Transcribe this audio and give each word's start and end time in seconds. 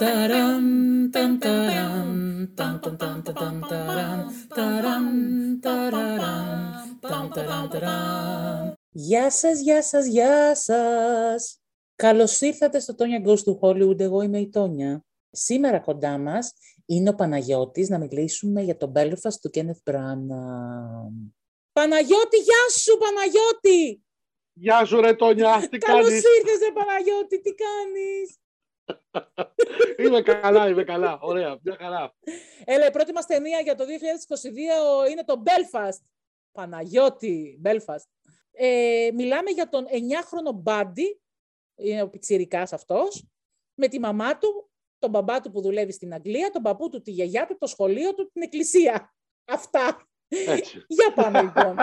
Ταραν, 0.00 1.10
ταν, 1.12 1.38
ταραν, 1.38 2.52
ταν, 2.56 2.80
ταν, 2.80 2.96
ταν, 2.96 3.22
ταν, 3.22 3.66
ταραν, 3.68 4.46
ταραν, 4.48 5.60
ταραραν, 5.60 6.98
ταν, 7.00 7.30
ταραν, 7.34 7.68
ταραν. 7.70 8.74
Γεια 8.90 9.30
σας, 9.30 9.60
γεια 9.60 9.82
σας, 9.82 10.06
γεια 10.06 10.54
σας. 10.54 11.60
Καλώς 11.96 12.40
ήρθατε 12.40 12.80
στο 12.80 12.94
Τόνια 12.94 13.22
Goes 13.24 13.36
to 13.36 13.58
Hollywood. 13.60 14.00
Εγώ 14.00 14.22
είμαι 14.22 14.38
η 14.38 14.48
Τόνια. 14.48 15.04
Σήμερα 15.30 15.78
κοντά 15.78 16.18
μας 16.18 16.52
είναι 16.86 17.08
ο 17.08 17.14
Παναγιώτης 17.14 17.88
να 17.88 17.98
μιλήσουμε 17.98 18.62
για 18.62 18.76
το 18.76 18.92
Belfast 18.94 19.34
του 19.40 19.50
Kenneth 19.54 19.90
Branagh. 19.90 21.12
Παναγιώτη, 21.72 22.36
γεια 22.36 22.68
σου, 22.78 22.98
Παναγιώτη! 22.98 24.02
Γεια 24.52 24.84
σου 24.84 25.00
ρε 25.00 25.14
Τόνια, 25.14 25.68
τι 25.70 25.78
Καλώς 25.78 26.06
κάνεις; 26.06 26.22
ήρθες, 26.22 26.58
ρε 26.68 26.72
Παναγιώτη, 26.72 27.40
τι 27.40 27.54
κάνεις; 27.54 28.38
είμαι 30.04 30.22
καλά, 30.22 30.68
είμαι 30.68 30.84
καλά. 30.84 31.18
Ωραία, 31.20 31.58
μια 31.62 31.76
χαρά. 31.80 32.14
Έλα, 32.64 32.86
η 32.86 32.90
πρώτη 32.90 33.12
μας 33.12 33.26
ταινία 33.26 33.60
για 33.60 33.74
το 33.74 33.84
2022 35.06 35.10
είναι 35.10 35.24
το 35.24 35.42
Belfast. 35.44 36.04
Παναγιώτη, 36.52 37.60
Belfast. 37.64 38.08
Ε, 38.52 39.10
μιλάμε 39.14 39.50
για 39.50 39.68
τον 39.68 39.84
9χρονο 39.84 40.54
Μπάντι, 40.54 41.20
είναι 41.74 42.02
ο 42.02 42.08
πιτσιρικάς 42.08 42.72
αυτός, 42.72 43.26
με 43.74 43.88
τη 43.88 44.00
μαμά 44.00 44.38
του, 44.38 44.70
τον 44.98 45.10
μπαμπά 45.10 45.40
του 45.40 45.50
που 45.50 45.60
δουλεύει 45.60 45.92
στην 45.92 46.14
Αγγλία, 46.14 46.50
τον 46.50 46.62
παππού 46.62 46.88
του, 46.88 47.02
τη 47.02 47.10
γιαγιά 47.10 47.46
του, 47.46 47.56
το 47.58 47.66
σχολείο 47.66 48.14
του, 48.14 48.30
την 48.32 48.42
εκκλησία. 48.42 49.14
Αυτά. 49.44 50.08
Έτσι. 50.28 50.84
Για 50.96 51.12
πάμε 51.14 51.42
λοιπόν. 51.42 51.76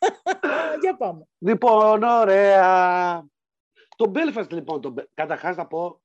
για 0.82 0.96
πάμε. 0.96 1.28
Λοιπόν, 1.38 2.02
ωραία. 2.02 3.26
Το 3.96 4.12
Belfast, 4.14 4.50
λοιπόν, 4.50 4.80
το... 4.80 4.94
καταρχάς 5.14 5.56
να 5.56 5.66
πω, 5.66 6.00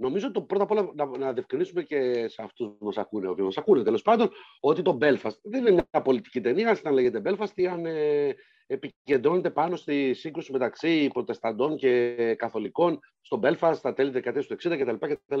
νομίζω 0.00 0.30
το 0.32 0.42
πρώτα 0.42 0.62
απ' 0.62 0.70
όλα 0.70 0.90
να, 0.94 1.06
να 1.18 1.32
διευκρινίσουμε 1.32 1.82
και 1.82 2.28
σε 2.28 2.42
αυτούς 2.42 2.66
που 2.78 2.84
μας 2.84 2.96
ακούνε, 2.98 3.28
οποίοι 3.28 3.44
μας 3.44 3.56
ακούνε 3.56 3.82
τέλος 3.82 4.02
πάντων, 4.02 4.30
ότι 4.60 4.82
το 4.82 4.98
Belfast 5.00 5.36
δεν 5.42 5.60
είναι 5.60 5.70
μια 5.70 6.02
πολιτική 6.02 6.40
ταινία, 6.40 6.78
αν 6.84 6.92
λέγεται 6.92 7.22
Belfast, 7.24 7.50
ή 7.54 7.66
αν 7.66 7.86
ε, 7.86 8.34
επικεντρώνεται 8.66 9.50
πάνω 9.50 9.76
στη 9.76 10.14
σύγκρουση 10.14 10.52
μεταξύ 10.52 11.08
Προτεσταντών 11.12 11.76
και 11.76 12.14
Καθολικών 12.38 12.98
στο 13.20 13.40
Belfast 13.42 13.72
στα 13.74 13.92
τέλη 13.94 14.10
δεκαετίας 14.10 14.46
του 14.46 14.56
60 14.62 14.78
κτλ. 14.80 15.14
κτλ. 15.14 15.40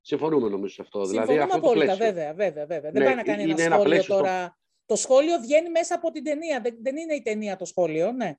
Συμφωνούμε 0.00 0.48
νομίζω 0.48 0.74
σε 0.74 0.82
αυτό. 0.82 1.04
Συμφωνούμε 1.04 1.32
δηλαδή, 1.32 1.50
αυτό 1.52 1.60
το 1.60 1.66
απόλυτα, 1.70 1.96
πλαίσιο. 1.96 2.14
βέβαια, 2.14 2.34
βέβαια, 2.34 2.66
βέβαια. 2.66 2.90
Ναι, 2.90 2.98
δεν 2.98 3.04
πάει 3.06 3.14
να 3.14 3.22
κάνει 3.22 3.42
είναι 3.42 3.52
ένα 3.52 3.62
ένα 3.62 3.74
σχόλιο 3.74 3.90
πλαίσιο 3.90 4.14
στο- 4.14 4.22
τώρα. 4.22 4.58
Το 4.86 4.96
σχόλιο 4.96 5.38
βγαίνει 5.38 5.70
μέσα 5.70 5.94
από 5.94 6.10
την 6.10 6.24
ταινία. 6.24 6.60
Δεν, 6.60 6.76
δεν 6.82 6.96
είναι 6.96 7.14
η 7.14 7.22
ταινία 7.22 7.56
το 7.56 7.64
σχόλιο, 7.64 8.12
ναι. 8.12 8.36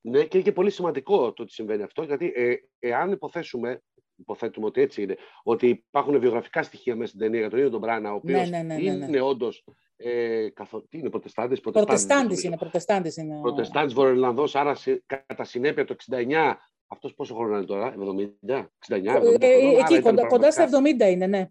Ναι, 0.00 0.24
και 0.24 0.36
είναι 0.36 0.42
και 0.46 0.52
πολύ 0.52 0.70
σημαντικό 0.70 1.32
το 1.32 1.42
ότι 1.42 1.52
συμβαίνει 1.52 1.82
αυτό, 1.82 2.02
γιατί 2.02 2.32
ε, 2.34 2.54
εάν 2.78 3.10
υποθέσουμε, 3.12 3.82
υποθέτουμε 4.16 4.66
ότι 4.66 4.80
έτσι 4.80 5.02
είναι, 5.02 5.16
ότι 5.42 5.68
υπάρχουν 5.68 6.20
βιογραφικά 6.20 6.62
στοιχεία 6.62 6.96
μέσα 6.96 7.08
στην 7.08 7.20
ταινία 7.20 7.40
για 7.40 7.48
τον 7.50 7.58
ίδιο 7.58 7.70
τον 7.70 7.80
Μπράνα, 7.80 8.12
ο 8.12 8.14
οποίος 8.14 8.48
Ναι, 8.50 8.56
ναι, 8.62 8.62
ναι, 8.74 8.80
ναι, 8.82 8.90
ναι. 8.96 9.04
είναι 9.06 9.20
όντως. 9.20 9.64
Ε, 9.96 10.48
καθο... 10.50 10.82
Τι 10.88 10.98
είναι, 10.98 11.10
Προτεστάντης. 11.10 11.60
Προτεστάντης 11.60 12.42
είναι, 12.42 12.56
προτεστάντης 12.56 13.16
είναι. 13.16 13.36
ο- 13.38 13.40
Προτεστάντης 13.40 13.94
Βορειοελλανδό, 13.94 14.44
άρα 14.52 14.74
σε- 14.74 15.02
κατά 15.26 15.44
συνέπεια 15.44 15.84
το 15.84 15.92
69. 15.92 16.56
Αυτός 16.86 17.14
πόσο 17.14 17.34
χρόνο 17.34 17.56
είναι 17.56 17.66
τώρα, 17.66 17.92
70, 17.92 18.70
69, 18.78 19.14
70 19.16 19.46
Ε, 19.46 19.46
ε, 19.46 19.58
χρονών, 19.60 19.74
άρα 19.74 19.84
εκεί, 19.84 19.94
ήταν 19.94 20.02
κοντά, 20.14 20.26
κοντά 20.26 20.50
στα 20.50 20.66
πραγματικά- 20.68 21.06
70 21.06 21.10
είναι, 21.12 21.26
ναι. 21.26 21.48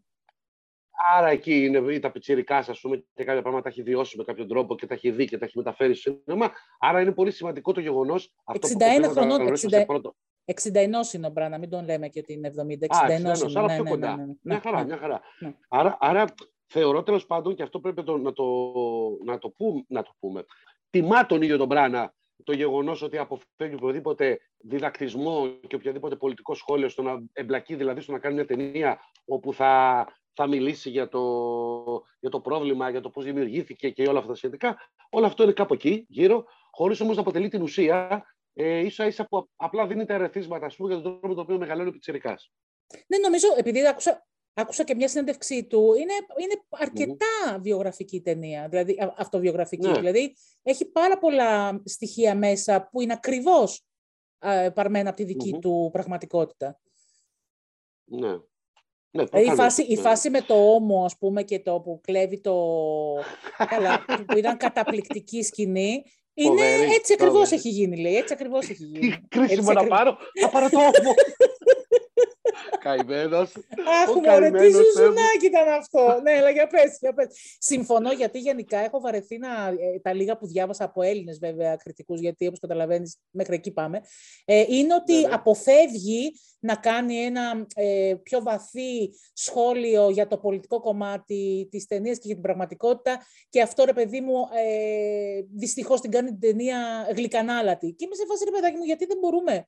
Άρα 1.15 1.27
εκεί 1.29 1.65
είναι 1.65 1.93
ή 1.93 1.99
τα 1.99 2.11
πιτσιρικά, 2.11 2.57
ας 2.57 2.79
πούμε, 2.79 2.97
και 3.13 3.23
κάποια 3.23 3.41
πράγματα 3.41 3.63
τα 3.63 3.69
έχει 3.69 3.83
βιώσει 3.83 4.17
με 4.17 4.23
κάποιον 4.23 4.47
τρόπο 4.47 4.75
και 4.75 4.85
τα 4.87 4.93
έχει 4.93 5.11
δει 5.11 5.25
και 5.25 5.37
τα 5.37 5.45
έχει 5.45 5.57
μεταφέρει 5.57 5.95
στο 5.95 6.19
σινεμά. 6.25 6.51
Άρα 6.79 7.01
είναι 7.01 7.11
πολύ 7.11 7.31
σημαντικό 7.31 7.71
το 7.73 7.79
γεγονός. 7.79 8.33
61 8.43 9.09
χρονών, 9.09 9.47
60 9.47 9.85
Πρώτο. 9.85 10.15
61 10.45 11.13
είναι 11.13 11.27
ο 11.27 11.29
Μπράνα, 11.29 11.57
μην 11.57 11.69
τον 11.69 11.85
λέμε 11.85 12.07
και 12.07 12.19
ότι 12.19 12.33
είναι 12.33 12.53
70. 12.57 12.61
61 12.61 12.61
Α, 12.61 13.13
είναι, 13.13 13.31
61, 13.31 13.55
άρα 13.55 13.67
ναι, 13.67 13.73
πιο 13.73 13.83
ναι, 13.83 13.89
κοντά. 13.89 14.15
ναι, 14.15 14.15
ναι, 14.15 14.25
ναι. 14.25 14.33
Μια 14.41 14.59
χαρά, 14.59 14.77
Ναι. 14.79 14.85
μια 14.85 14.97
χαρά. 14.97 15.21
Ναι. 15.39 15.53
Άρα, 15.67 15.97
άρα 15.99 16.25
θεωρώ 16.67 17.03
τέλος 17.03 17.25
πάντων 17.25 17.55
και 17.55 17.63
αυτό 17.63 17.79
πρέπει 17.79 17.97
να 17.97 18.03
το, 18.03 18.17
να 18.17 18.33
το, 18.33 18.43
να 19.25 19.37
το, 19.37 19.49
πούμε, 19.49 19.83
να 19.87 20.03
το 20.03 20.11
πούμε. 20.19 20.45
Τιμά 20.89 21.25
τον 21.25 21.41
ίδιο 21.41 21.57
τον 21.57 21.67
Μπράνα 21.67 22.13
το 22.43 22.53
γεγονός 22.53 23.01
ότι 23.01 23.17
αποφεύγει 23.17 23.75
οποιοδήποτε 23.75 24.39
διδακτισμό 24.57 25.47
και 25.67 25.75
οποιοδήποτε 25.75 26.15
πολιτικό 26.15 26.53
σχόλιο 26.53 26.89
στο 26.89 27.01
να 27.01 27.23
εμπλακεί 27.33 27.75
δηλαδή 27.75 28.01
στο 28.01 28.11
να 28.11 28.19
κάνει 28.19 28.35
μια 28.35 28.45
ταινία 28.45 28.99
όπου 29.25 29.53
θα, 29.53 30.05
θα 30.33 30.47
μιλήσει 30.47 30.89
για 30.89 31.07
το, 31.07 31.21
για 32.19 32.29
το 32.29 32.39
πρόβλημα, 32.39 32.89
για 32.89 33.01
το 33.01 33.09
πώς 33.09 33.23
δημιουργήθηκε 33.23 33.89
και 33.89 34.07
όλα 34.07 34.17
αυτά 34.17 34.31
τα 34.31 34.37
σχετικά. 34.37 34.77
Όλο 35.09 35.25
αυτό 35.25 35.43
είναι 35.43 35.51
κάπου 35.51 35.73
εκεί, 35.73 36.05
γύρω, 36.09 36.45
χωρίς 36.71 37.01
όμως 37.01 37.15
να 37.15 37.21
αποτελεί 37.21 37.47
την 37.47 37.61
ουσία. 37.61 38.25
Ε, 38.53 38.77
ίσα 38.79 39.05
ίσα 39.05 39.25
που 39.27 39.49
απλά 39.55 39.87
δίνει 39.87 40.05
τα 40.05 40.13
ερεθίσματα 40.13 40.65
ας 40.65 40.75
πούμε, 40.75 40.93
για 40.93 41.01
τον 41.03 41.11
τρόπο 41.11 41.27
με 41.27 41.33
τον 41.33 41.43
οποίο 41.43 41.57
μεγαλώνει 41.57 41.89
ο 41.89 41.91
Πιτσιρικάς. 41.91 42.51
Ναι, 43.07 43.17
νομίζω, 43.17 43.47
επειδή 43.57 43.87
άκουσα, 43.87 44.25
άκουσα 44.53 44.83
και 44.83 44.95
μια 44.95 45.07
συνέντευξή 45.07 45.63
του, 45.65 45.93
είναι, 45.93 46.13
είναι 46.41 46.63
αρκετά 46.69 47.59
βιογραφική 47.61 48.21
ταινία, 48.21 48.67
δηλαδή 48.69 48.93
α- 48.99 49.13
αυτοβιογραφική. 49.17 49.87
Ναι. 49.87 49.99
Δηλαδή, 49.99 50.35
έχει 50.61 50.85
πάρα 50.85 51.17
πολλά 51.17 51.81
στοιχεία 51.85 52.35
μέσα 52.35 52.87
που 52.91 53.01
είναι 53.01 53.13
ακριβώς 53.13 53.85
α, 54.39 54.71
παρμένα 54.71 55.09
από 55.09 55.17
τη 55.17 55.23
δικη 55.23 55.53
Μμμ. 55.53 55.59
του 55.59 55.89
πραγματικότητα. 55.91 56.79
Ναι. 58.03 58.37
Ναι, 59.15 59.23
Δηλαδή, 59.23 59.43
η 59.43 59.45
προφανώς, 59.45 59.73
φάση, 59.73 59.83
η 59.91 59.95
ναι. 59.95 60.01
φάση 60.01 60.29
με 60.29 60.41
το 60.41 60.53
ώμο, 60.73 61.05
ας 61.05 61.17
πούμε, 61.17 61.43
και 61.43 61.59
το 61.59 61.79
που 61.79 62.01
κλέβει 62.03 62.41
το... 62.41 62.55
Καλά, 63.57 64.05
που- 64.05 64.25
που 64.25 64.37
ήταν 64.37 64.57
καταπληκτική 64.57 65.43
σκηνή, 65.43 66.03
είναι 66.33 66.49
Φοβερή, 66.49 66.93
έτσι 66.93 67.13
ακριβώς 67.13 67.35
φοβερή. 67.39 67.55
έχει 67.55 67.69
γίνει, 67.69 67.97
λέει. 68.01 68.15
Έτσι 68.15 68.33
ακριβώς 68.33 68.69
έχει 68.69 68.83
γίνει. 68.83 68.99
Τι 68.99 69.17
κρίσιμο 69.29 69.43
Έτσι 69.51 69.73
να 69.73 69.81
ακριβώς. 69.81 69.97
πάρω, 69.97 70.17
θα 70.41 70.49
πάρω 70.49 70.69
το 70.69 70.79
ώμο. 70.79 71.13
Καημένος. 72.83 73.51
Αχ, 74.03 74.09
Ο 74.09 74.13
μωρέ, 74.13 74.51
τι 74.51 74.51
καημένος 74.51 74.61
Θεέ 74.61 74.77
μου. 74.77 74.83
ζουζουνάκι 74.85 75.45
ήταν 75.45 75.67
αυτό. 75.67 76.19
ναι, 76.23 76.31
αλλά 76.31 76.49
για 76.49 76.67
πες, 76.67 76.97
για 76.99 77.13
πες. 77.13 77.27
Συμφωνώ, 77.59 78.11
γιατί 78.11 78.39
γενικά 78.39 78.77
έχω 78.77 78.99
βαρεθεί 78.99 79.37
να, 79.37 79.67
ε, 79.67 79.99
τα 80.01 80.13
λίγα 80.13 80.37
που 80.37 80.47
διάβασα 80.47 80.83
από 80.83 81.01
Έλληνες 81.01 81.37
βέβαια 81.39 81.75
κριτικούς, 81.75 82.19
γιατί 82.19 82.47
όπως 82.47 82.59
καταλαβαίνεις 82.59 83.17
μέχρι 83.31 83.55
εκεί 83.55 83.71
πάμε, 83.71 84.01
ε, 84.45 84.63
είναι 84.67 84.93
ότι 84.93 85.13
Ναι, 85.13 85.27
ναι. 85.27 85.33
αποφεύγει 85.33 86.31
να 86.59 86.75
κάνει 86.75 87.15
ένα 87.15 87.65
ε, 87.75 88.13
πιο 88.23 88.41
βαθύ 88.41 89.09
σχόλιο 89.33 90.09
για 90.09 90.27
το 90.27 90.37
πολιτικό 90.37 90.79
κομμάτι 90.79 91.67
της 91.71 91.85
ταινίας 91.85 92.15
και 92.17 92.23
για 92.25 92.33
την 92.33 92.43
πραγματικότητα 92.43 93.19
και 93.49 93.61
αυτό 93.61 93.83
ρε 93.85 93.93
παιδί 93.93 94.21
μου 94.21 94.35
ε, 94.65 95.41
δυστυχώς 95.55 96.01
την 96.01 96.11
κάνει 96.11 96.29
την 96.29 96.39
ταινία 96.39 97.07
γλυκανάλατη. 97.15 97.91
Και 97.97 98.05
είμαι 98.05 98.15
σε 98.15 98.25
φάση 98.27 98.43
ρε 98.45 98.51
παιδάκι 98.51 98.77
μου 98.77 98.83
γιατί 98.83 99.05
δεν 99.05 99.17
μπορούμε 99.21 99.67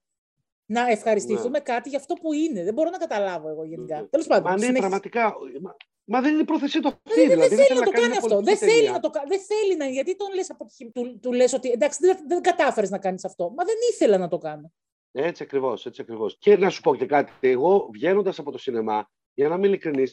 να 0.65 0.87
ευχαριστηθούμε 0.89 1.59
κάτι 1.59 1.89
για 1.89 1.97
αυτό 1.97 2.13
που 2.13 2.33
είναι. 2.33 2.63
Δεν 2.63 2.73
μπορώ 2.73 2.89
να 2.89 2.97
καταλάβω 2.97 3.49
εγώ 3.49 3.65
γενικά. 3.65 3.99
Ναι. 4.01 4.07
Τέλος 4.07 4.27
πάντων, 4.27 4.43
Μα 4.43 4.51
ναι, 4.51 4.57
συνέχισε. 4.57 4.79
πραγματικά. 4.79 5.35
Μα, 5.61 5.75
μα 6.05 6.21
δεν 6.21 6.31
είναι 6.31 6.41
η 6.41 6.45
πρόθεσή 6.45 6.79
του 6.79 6.87
αυτή. 6.87 7.19
Δεν, 7.21 7.29
δηλαδή, 7.29 7.55
δεν 7.55 7.65
θέλει 7.65 7.79
να 7.79 7.85
το 7.85 7.91
κάνει 7.91 8.07
μια 8.07 8.17
αυτό. 8.17 8.27
πολιτική 8.29 8.57
Δεν 8.57 8.67
θέλει 8.69 8.79
ταινία. 8.81 8.91
να 8.91 8.99
το 8.99 9.09
κάνει. 9.09 9.27
Δεν 9.29 9.39
θέλει 9.39 9.77
να. 9.77 9.85
Γιατί 9.85 10.15
τον 10.15 10.33
λες 10.33 10.49
αποτυχη... 10.49 10.91
του, 10.91 11.19
του 11.21 11.33
λες 11.33 11.53
ότι 11.53 11.71
εντάξει, 11.71 11.97
δεν, 12.01 12.17
δεν 12.27 12.41
κατάφερες 12.41 12.89
να 12.89 12.97
κάνεις 12.97 13.25
αυτό. 13.25 13.43
Μα 13.49 13.63
δεν 13.63 13.75
ήθελα 13.91 14.17
να 14.17 14.27
το 14.27 14.37
κάνω. 14.37 14.71
Έτσι 15.11 15.43
ακριβώς, 15.43 15.85
έτσι 15.85 16.01
ακριβώς. 16.01 16.37
Και 16.39 16.57
να 16.57 16.69
σου 16.69 16.81
πω 16.81 16.95
και 16.95 17.05
κάτι. 17.05 17.31
Εγώ 17.39 17.89
βγαίνοντας 17.93 18.39
από 18.39 18.51
το 18.51 18.57
σινεμά, 18.57 19.09
για 19.33 19.47
να 19.49 19.55
είμαι 19.55 19.67
ειλικρινή, 19.67 20.03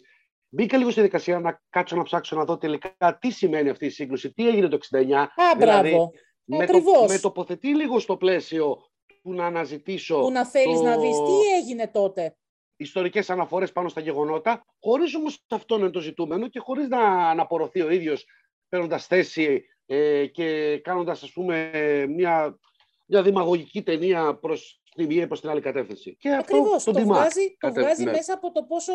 μπήκα 0.48 0.76
λίγο 0.76 0.90
στη 0.90 1.00
δικασία 1.00 1.38
να 1.38 1.62
κάτσω 1.70 1.96
να 1.96 2.02
ψάξω 2.02 2.36
να 2.36 2.44
δω 2.44 2.58
τελικά 2.58 3.18
τι 3.20 3.30
σημαίνει 3.30 3.68
αυτή 3.68 3.86
η 3.86 3.90
σύγκρουση, 3.90 4.32
τι 4.32 4.48
έγινε 4.48 4.68
το 4.68 4.78
69. 4.90 5.12
Α, 5.14 5.26
Δηλαδή, 5.58 5.88
μπράβο. 5.90 6.10
με, 6.44 6.56
το, 6.56 6.62
Ακριβώς. 6.62 7.12
με 7.12 7.18
τοποθετεί 7.18 7.76
λίγο 7.76 7.98
στο 7.98 8.16
πλαίσιο 8.16 8.76
του 9.22 9.32
να 9.32 9.46
αναζητήσω 9.46 10.20
Που 10.20 10.30
να 10.30 10.46
θέλεις 10.46 10.76
το- 10.78 10.82
να 10.84 10.98
δεις 10.98 11.16
τι 11.16 11.56
έγινε 11.60 11.88
τότε. 11.88 12.36
ιστορικές 12.76 13.30
αναφορές 13.30 13.72
πάνω 13.72 13.88
στα 13.88 14.00
γεγονότα, 14.00 14.64
χωρίς 14.80 15.14
όμως 15.14 15.44
αυτό 15.48 15.74
να 15.76 15.82
είναι 15.82 15.90
το 15.92 16.00
ζητούμενο 16.00 16.48
και 16.48 16.58
χωρίς 16.58 16.88
να, 16.88 17.34
να 17.34 17.42
απορροθεί 17.42 17.80
ο 17.82 17.90
ίδιος 17.90 18.24
παίρνοντας 18.68 19.06
θέση 19.06 19.64
ε, 19.86 20.26
και 20.26 20.78
κάνοντας 20.78 21.22
ας 21.22 21.32
πούμε 21.32 21.70
μια, 22.08 22.58
μια 23.06 23.22
δημαγωγική 23.22 23.82
ταινία 23.82 24.38
προς 24.38 24.82
τη 24.94 25.06
μία 25.06 25.22
ή 25.22 25.26
προς 25.26 25.40
την 25.40 25.50
άλλη 25.50 25.60
κατεύθυνση. 25.60 26.16
Και 26.16 26.28
αυτό 26.34 26.56
Ακριβώς. 26.56 26.84
τον 26.84 26.94
Το 26.94 27.00
τιμά. 27.00 27.14
βγάζει, 27.14 27.50
το 27.50 27.66
Κατε- 27.66 27.82
βγάζει 27.84 28.04
ναι. 28.04 28.10
μέσα 28.10 28.34
από 28.34 28.52
το 28.52 28.62
πόσο 28.64 28.92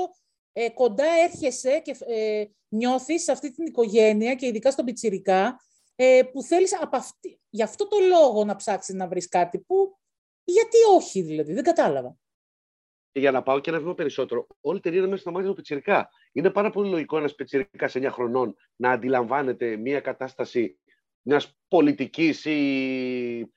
ε, 0.54 0.70
κοντά 0.70 1.06
έρχεσαι 1.24 1.80
και 1.84 1.96
ε, 2.08 2.46
νιώθεις 2.70 3.24
σε 3.24 3.32
αυτή 3.32 3.52
την 3.52 3.66
οικογένεια 3.66 4.36
και 4.36 4.46
ειδικά 4.46 4.72
στον 4.72 4.86
Πιτσιρικά 4.86 5.60
ε, 5.96 6.22
που 6.32 6.44
θέλεις 6.44 6.82
από 6.82 6.98
αυτή, 6.98 7.40
για 7.50 7.66
αυτό 7.66 7.88
το 7.88 7.98
λόγο 8.10 8.44
να 8.46 8.56
ψάξεις 8.56 8.96
να 8.96 9.08
βρεις 9.08 9.28
κάτι 9.28 9.60
που 9.60 9.98
γιατί 10.48 10.78
όχι 10.98 11.22
δηλαδή, 11.22 11.54
δεν 11.54 11.64
κατάλαβα. 11.64 12.18
Και 13.12 13.20
για 13.20 13.32
να 13.32 13.44
πάω 13.44 13.60
και 13.60 13.70
ένα 13.70 13.80
βήμα 13.80 13.94
περισσότερο, 13.94 14.48
όλη 14.62 14.78
η 14.78 14.82
ταινία 14.82 15.00
είναι 15.00 15.08
μέσα 15.08 15.22
στα 15.22 15.32
μάτια 15.32 15.50
του 15.50 15.56
Πιτσιρικά. 15.56 16.10
Είναι 16.32 16.50
πάρα 16.50 16.70
πολύ 16.70 16.90
λογικό 16.90 17.18
ένας 17.18 17.36
Πιτσιρικάς 17.36 17.96
9 17.98 18.08
χρονών 18.12 18.56
να 18.76 18.92
αντιλαμβάνεται 18.92 19.76
μια 19.76 20.00
κατάσταση 20.00 20.80
μιας 21.22 21.58
πολιτικής 21.68 22.46
ή 22.46 23.52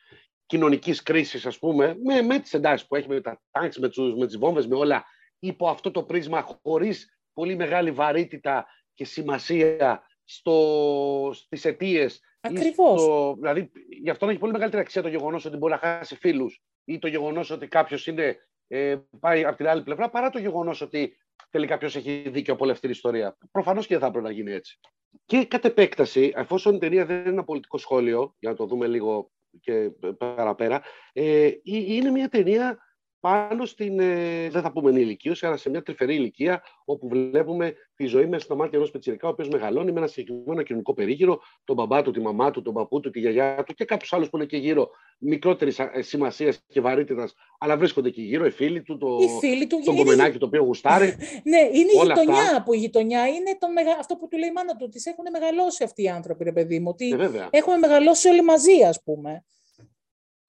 κοινωνικής 0.46 1.02
κρίσης, 1.02 1.46
ας 1.46 1.58
πούμε, 1.58 1.96
με, 2.04 2.22
με 2.22 2.38
τις 2.38 2.54
εντάσεις 2.54 2.87
που 2.87 2.96
έχει, 2.96 3.08
με 3.08 3.20
τα 3.20 3.42
τάγκς, 3.50 3.78
με, 3.78 3.88
τους, 3.88 4.14
με 4.14 4.26
τις 4.26 4.38
βόμβες, 4.38 4.66
με 4.66 4.76
όλα, 4.76 5.04
υπό 5.38 5.69
αυτό 5.69 5.90
το 5.90 6.02
πρίσμα, 6.02 6.58
χωρίς 6.62 7.19
πολύ 7.32 7.56
μεγάλη 7.56 7.90
βαρύτητα 7.90 8.66
και 8.94 9.04
σημασία 9.04 10.02
στο, 10.25 11.31
στις 11.34 11.64
αιτίες. 11.64 12.20
Ακριβώς. 12.40 13.34
Δηλαδή, 13.38 13.70
γι' 14.02 14.10
αυτό 14.10 14.28
έχει 14.28 14.38
πολύ 14.38 14.52
μεγαλύτερη 14.52 14.82
αξία 14.82 15.02
το 15.02 15.08
γεγονός 15.08 15.44
ότι 15.44 15.56
μπορεί 15.56 15.72
να 15.72 15.78
χάσει 15.78 16.16
φίλους 16.16 16.62
ή 16.92 16.98
το 16.98 17.08
γεγονός 17.08 17.50
ότι 17.50 17.66
κάποιος 17.69 18.06
είναι 18.06 18.37
ε, 18.69 18.96
πάει 19.20 19.44
από 19.44 19.56
την 19.56 19.69
άλλη 19.69 19.82
πλευρά, 19.82 20.10
παρά 20.10 20.31
το 20.31 20.38
γεγονός 20.38 20.81
ότι 20.81 21.16
τελικά 21.50 21.78
ποιος 21.78 21.96
έχει 21.96 22.28
δίκιο 22.28 22.52
από 22.52 22.62
όλη 22.62 22.72
αυτή 22.72 22.87
την 22.87 22.94
ιστορία. 22.94 23.37
Προφανώς 23.50 23.87
και 23.87 23.92
δεν 23.92 24.02
θα 24.02 24.08
έπρεπε 24.08 24.26
να 24.26 24.32
γίνει 24.32 24.52
έτσι. 24.52 24.81
Και 25.25 25.44
κατ' 25.44 25.64
επέκταση, 25.64 26.32
εφόσον 26.37 26.75
η 26.75 26.78
ταινία 26.78 27.06
δεν 27.06 27.20
είναι 27.20 27.28
ένα 27.28 27.44
πολιτικό 27.44 27.78
σχόλιο, 27.78 28.34
για 28.38 28.50
να 28.50 28.56
το 28.56 28.66
δούμε 28.66 28.87
λίγο 28.87 29.31
και 29.60 29.90
παραπέρα, 30.19 30.82
ε, 31.12 31.50
είναι 31.62 32.10
μια 32.10 32.28
ταινία 32.28 32.78
πάνω 33.20 33.64
στην, 33.64 34.00
ε, 34.00 34.49
δεν 34.49 34.62
θα 34.62 34.72
πούμε 34.72 34.90
ενηλικίωση, 34.90 35.46
αλλά 35.46 35.56
σε 35.56 35.70
μια 35.70 35.82
τρυφερή 35.82 36.14
ηλικία, 36.14 36.62
όπου 36.84 37.08
βλέπουμε 37.08 37.75
τη 37.94 38.06
ζωή 38.06 38.26
μέσα 38.26 38.44
στα 38.44 38.55
μάτια 38.55 38.78
ενός 38.78 38.90
πετσυρικά, 38.90 39.28
ο 39.28 39.31
οποίος 39.31 39.49
μεγαλώνει 39.49 39.93
με 39.93 39.99
ένα 39.99 40.06
συγκεκριμένο 40.06 40.62
κοινωνικό 40.62 40.94
περίγυρο, 40.94 41.40
τον 41.64 41.76
μπαμπά 41.76 42.02
του, 42.02 42.11
τη 42.11 42.20
μαμά 42.20 42.50
του, 42.50 42.62
τον 42.62 42.75
παππού 42.75 43.00
του, 43.00 43.11
τη 43.11 43.20
γιαγιά 43.20 43.64
του 43.67 43.75
και 43.75 43.84
κάποιους 43.84 44.12
άλλους 44.12 44.31
που 44.31 44.37
είναι 44.37 44.46
και 44.46 44.56
γύρω, 44.56 44.90
μικρότερης 45.19 45.78
ε, 45.78 45.90
σημασίας 46.02 46.64
και 46.67 46.81
βαρύτητας, 46.81 47.34
αλλά 47.58 47.76
βρίσκονται 47.76 48.08
εκεί 48.08 48.22
γύρω, 48.22 48.46
οι 48.46 48.50
φίλοι 48.50 48.82
του, 48.82 48.99
το, 48.99 49.19
φίλοι 49.40 49.66
του, 49.66 49.82
το 49.84 49.94
κομμενάκι 49.94 50.38
το 50.38 50.46
οποίο 50.46 50.62
γουστάρει. 50.62 51.06
ναι, 51.50 51.58
είναι 51.58 51.90
η 51.93 52.06
γειτονιά 52.06 52.43
αυτά. 52.43 52.62
που 52.62 52.75
η 52.75 52.78
γειτονιά 52.78 53.26
είναι 53.26 53.56
το 53.58 53.69
μεγα... 53.69 53.96
αυτό 53.99 54.16
που 54.16 54.28
του 54.28 54.38
λέει 54.38 54.49
η 54.49 54.52
μάνα 54.52 54.76
του, 54.76 54.84
ότι 54.88 55.02
έχουν 55.05 55.25
μεγαλώσει 55.32 55.84
αυτοί 55.84 56.02
οι 56.02 56.08
άνθρωποι, 56.08 56.44
ρε 56.44 56.52
παιδί 56.52 56.78
μου, 56.81 56.88
ότι 56.88 57.11
ε, 57.11 57.49
έχουμε 57.50 57.76
μεγαλώσει 57.76 58.28
όλοι 58.28 58.43
μαζί, 58.43 58.82
ας 58.82 59.02
πούμε. 59.02 59.44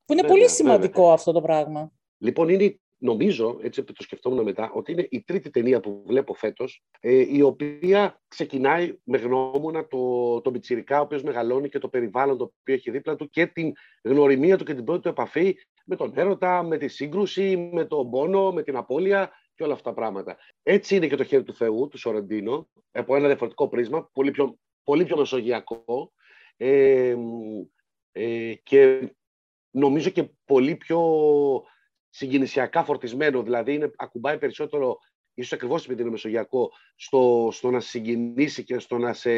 Που 0.06 0.14
είναι 0.14 0.28
πολύ 0.28 0.50
σημαντικό 0.50 1.12
αυτό 1.12 1.32
το 1.32 1.42
πράγμα. 1.42 1.92
Λοιπόν, 2.22 2.50
είναι, 2.50 2.80
νομίζω, 2.98 3.60
έτσι 3.62 3.84
το 3.84 4.04
σκεφτόμουν 4.04 4.44
μετά, 4.44 4.72
ότι 4.74 4.92
είναι 4.92 5.08
η 5.10 5.24
τρίτη 5.24 5.50
ταινία 5.50 5.80
που 5.80 6.04
βλέπω 6.06 6.34
φέτος, 6.34 6.84
ε, 7.00 7.36
η 7.36 7.42
οποία 7.42 8.22
ξεκινάει 8.28 8.98
με 9.04 9.18
γνώμονα 9.18 9.88
το, 9.88 10.42
το 10.42 10.50
Μπιτσιρικά, 10.50 11.00
ο 11.00 11.02
οποίος 11.04 11.24
μεγαλώνει 11.24 11.70
και 11.70 11.80
το 11.80 11.88
περιβάλλον 11.90 12.38
το 12.38 12.44
οποίο 12.44 12.74
έχει 12.74 12.92
δίπλα 12.92 13.16
του 13.16 13.30
και 13.30 13.46
την 13.46 13.72
γνωριμία 14.04 14.58
του 14.58 14.64
και 14.64 14.74
την 14.74 14.84
πρώτη 14.84 15.02
του 15.02 15.08
επαφή 15.08 15.56
με 15.86 15.96
τον 15.96 16.12
έρωτα, 16.16 16.64
με 16.64 16.78
τη 16.78 16.88
σύγκρουση, 16.88 17.70
με 17.74 17.86
τον 17.86 18.10
πόνο, 18.10 18.52
με 18.52 18.64
την 18.64 18.76
απώλεια 18.76 19.32
και 19.56 19.64
όλα 19.64 19.74
αυτά 19.74 19.90
τα 19.90 19.96
πράγματα. 19.96 20.38
Έτσι 20.64 20.96
είναι 20.96 21.08
και 21.08 21.16
το 21.16 21.24
χέρι 21.24 21.44
του 21.44 21.54
Θεού, 21.54 21.88
του 21.88 21.98
Σορεντίνο, 21.98 22.70
από 22.92 23.16
ένα 23.16 23.28
διαφορετικό 23.28 23.68
πρίσμα, 23.68 24.10
πολύ 24.14 24.32
πιο, 24.32 24.58
πολύ 24.84 25.06
πιο 25.06 25.18
μεσογειακό. 25.18 26.14
Ε, 26.58 27.16
ε, 28.12 28.54
και 28.64 29.12
νομίζω 29.72 30.10
και 30.10 30.30
πολύ 30.46 30.76
πιο 30.76 31.00
συγκινησιακά 32.12 32.84
φορτισμένο, 32.84 33.44
δηλαδή 33.44 33.74
είναι, 33.74 33.92
ακουμπάει 33.96 34.38
περισσότερο, 34.38 34.98
ίσως 35.34 35.54
ακριβώς 35.54 35.86
επειδή 35.86 36.02
είναι 36.02 36.12
μεσογειακό, 36.12 36.72
στο, 36.96 37.50
στο 37.52 37.72
να 37.72 37.80
συγκινήσει 37.80 38.64
και 38.64 38.80
στο 38.80 38.98
να, 38.98 39.14
σε, 39.14 39.32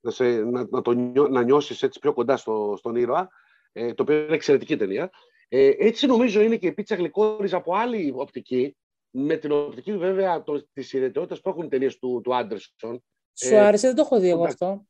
να, 0.00 0.10
σε, 0.10 0.24
να, 0.24 0.66
να, 0.70 0.82
το, 0.82 0.94
να 1.30 1.42
νιώσεις 1.42 1.82
έτσι 1.82 1.98
πιο 1.98 2.12
κοντά 2.12 2.36
στο, 2.36 2.74
στον 2.78 2.96
ήρωα, 2.96 3.28
ε, 3.72 3.94
το 3.94 4.02
οποίο 4.02 4.18
είναι 4.18 4.34
εξαιρετική 4.34 4.76
ταινία. 4.76 5.10
Ε, 5.48 5.70
έτσι 5.78 6.06
νομίζω 6.06 6.40
είναι 6.40 6.56
και 6.56 6.66
η 6.66 6.72
πίτσα 6.72 6.94
γλυκόριζα 6.94 7.56
από 7.56 7.74
άλλη 7.74 8.12
οπτική, 8.16 8.76
με 9.10 9.36
την 9.36 9.52
οπτική 9.52 9.96
βέβαια 9.96 10.44
της 10.72 10.92
ιδιαιτερότητας 10.92 11.40
που 11.40 11.48
έχουν 11.48 11.64
οι 11.64 11.68
ταινίες 11.68 11.98
του, 11.98 12.20
του 12.24 12.34
Άντερσον. 12.34 13.04
Σου 13.32 13.54
ε, 13.54 13.58
άρεσε, 13.58 13.86
δεν 13.86 13.96
το 13.96 14.02
έχω 14.02 14.20
δει 14.20 14.28
εγώ 14.28 14.44
αυτό. 14.44 14.86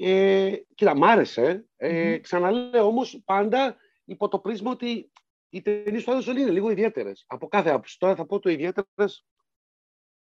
Ε, 0.00 0.52
κοίτα, 0.74 0.96
μ' 0.96 1.04
άρεσε. 1.04 1.66
Ε, 1.76 2.14
mm-hmm. 2.14 2.20
Ξαναλέω 2.20 2.86
όμως 2.86 3.22
πάντα 3.24 3.76
υπό 4.04 4.28
το 4.28 4.38
πρίσμα 4.38 4.70
ότι 4.70 5.10
οι 5.48 5.62
ταινίες 5.62 6.04
του 6.04 6.10
Άντερσον 6.10 6.36
είναι 6.36 6.50
λίγο 6.50 6.70
ιδιαίτερες. 6.70 7.24
Από 7.26 7.48
κάθε 7.48 7.70
άποψη. 7.70 7.98
Τώρα 7.98 8.14
θα 8.14 8.26
πω 8.26 8.38
το 8.38 8.50
ιδιαίτερες. 8.50 9.26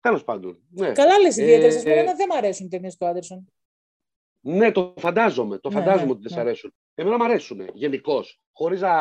Τέλος 0.00 0.24
πάντων. 0.24 0.62
Ναι. 0.70 0.92
Καλά 0.92 1.18
λες 1.18 1.36
ιδιαίτερες. 1.36 1.84
Ε, 1.84 1.92
ε, 1.92 2.04
δεν 2.04 2.26
μου 2.30 2.36
αρέσουν 2.36 2.66
οι 2.66 2.68
ταινίες 2.68 2.96
του 2.96 3.06
Άντερσον. 3.06 3.52
Ναι, 4.40 4.72
το 4.72 4.94
φαντάζομαι. 4.98 5.58
Το 5.58 5.68
ναι, 5.68 5.74
φαντάζομαι 5.74 6.04
ναι, 6.04 6.10
ότι 6.10 6.20
δεν 6.22 6.34
ναι. 6.34 6.40
αρέσουν. 6.40 6.74
Εμένα 6.94 7.16
μου 7.16 7.24
αρέσουν 7.24 7.68
γενικώς. 7.74 8.40
Χωρίς 8.52 8.80
να. 8.80 8.92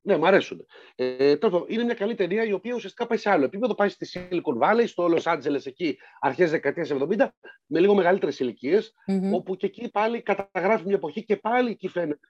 Ναι, 0.00 0.16
μου 0.16 0.26
αρέσουν. 0.26 0.66
Ε, 0.94 1.36
τότε, 1.36 1.72
είναι 1.72 1.84
μια 1.84 1.94
καλή 1.94 2.14
ταινία 2.14 2.44
η 2.44 2.52
οποία 2.52 2.74
ουσιαστικά 2.74 3.06
πάει 3.06 3.18
σε 3.18 3.30
άλλο 3.30 3.44
επίπεδο. 3.44 3.74
Πάει 3.74 3.88
στη 3.88 4.06
Silicon 4.12 4.58
Valley, 4.62 4.84
στο 4.86 5.08
Los 5.10 5.22
Angeles 5.22 5.66
εκεί 5.66 5.98
αρχές 6.20 6.50
δεκαετίας 6.50 6.90
70, 6.92 7.28
με 7.66 7.80
λίγο 7.80 7.94
μεγαλύτερες 7.94 8.40
ηλικίες, 8.40 8.92
mm-hmm. 9.06 9.32
όπου 9.32 9.56
και 9.56 9.66
εκεί 9.66 9.90
πάλι 9.90 10.22
καταγράφει 10.22 10.84
μια 10.84 10.94
εποχή 10.94 11.24
και 11.24 11.36
πάλι 11.36 11.70
εκεί 11.70 11.88
φαίνεται. 11.88 12.28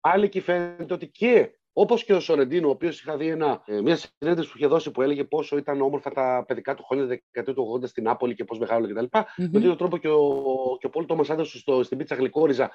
Πάλι 0.00 0.24
εκεί 0.24 0.40
φαίνεται 0.40 0.94
ότι 0.94 1.08
και 1.08 1.57
Όπως 1.80 2.04
και 2.04 2.14
ο 2.14 2.20
Σορεντίνο, 2.20 2.68
ο 2.68 2.70
οποίος 2.70 3.00
είχα 3.00 3.16
δει 3.16 3.28
ένα, 3.28 3.62
ε, 3.66 3.80
μια 3.80 3.96
συνέντευξη 3.96 4.52
που 4.52 4.58
είχε 4.58 4.66
δώσει 4.66 4.90
που 4.90 5.02
έλεγε 5.02 5.24
πόσο 5.24 5.56
ήταν 5.56 5.80
όμορφα 5.80 6.10
τα 6.10 6.44
παιδικά 6.46 6.74
του 6.74 6.84
χρόνια 6.84 7.06
δεκαετία 7.06 7.54
του 7.54 7.80
80 7.80 7.88
στην 7.88 8.04
Νάπολη 8.04 8.34
και 8.34 8.44
πώς 8.44 8.58
μεγάλο 8.58 8.88
κτλ. 8.88 9.04
Mm-hmm. 9.10 9.34
Με 9.36 9.48
τον 9.48 9.60
ίδιο 9.60 9.76
τρόπο 9.76 9.96
και 9.96 10.08
ο, 10.08 10.22
και 10.80 10.86
ο 10.86 10.90
Πόλ 10.90 11.06
Τόμας 11.06 11.30
στην 11.82 11.98
πίτσα 11.98 12.14
γλυκόριζα 12.14 12.70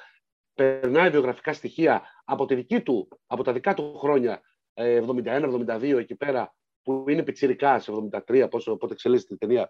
περνάει 0.53 1.09
βιογραφικά 1.09 1.53
στοιχεία 1.53 2.01
από, 2.25 2.45
τη 2.45 2.55
δική 2.55 2.81
του, 2.81 3.07
από 3.27 3.43
τα 3.43 3.53
δικά 3.53 3.73
του 3.73 3.97
χρόνια 3.97 4.41
71-72 4.73 5.81
ε, 5.81 5.97
εκεί 5.97 6.15
πέρα, 6.15 6.55
που 6.83 7.05
είναι 7.07 7.23
πιτσιρικάς 7.23 7.83
σε 7.83 7.91
73, 8.27 8.47
πόσο, 8.49 8.77
πότε 8.77 8.93
εξελίσσεται 8.93 9.33
η 9.33 9.37
ταινία, 9.37 9.69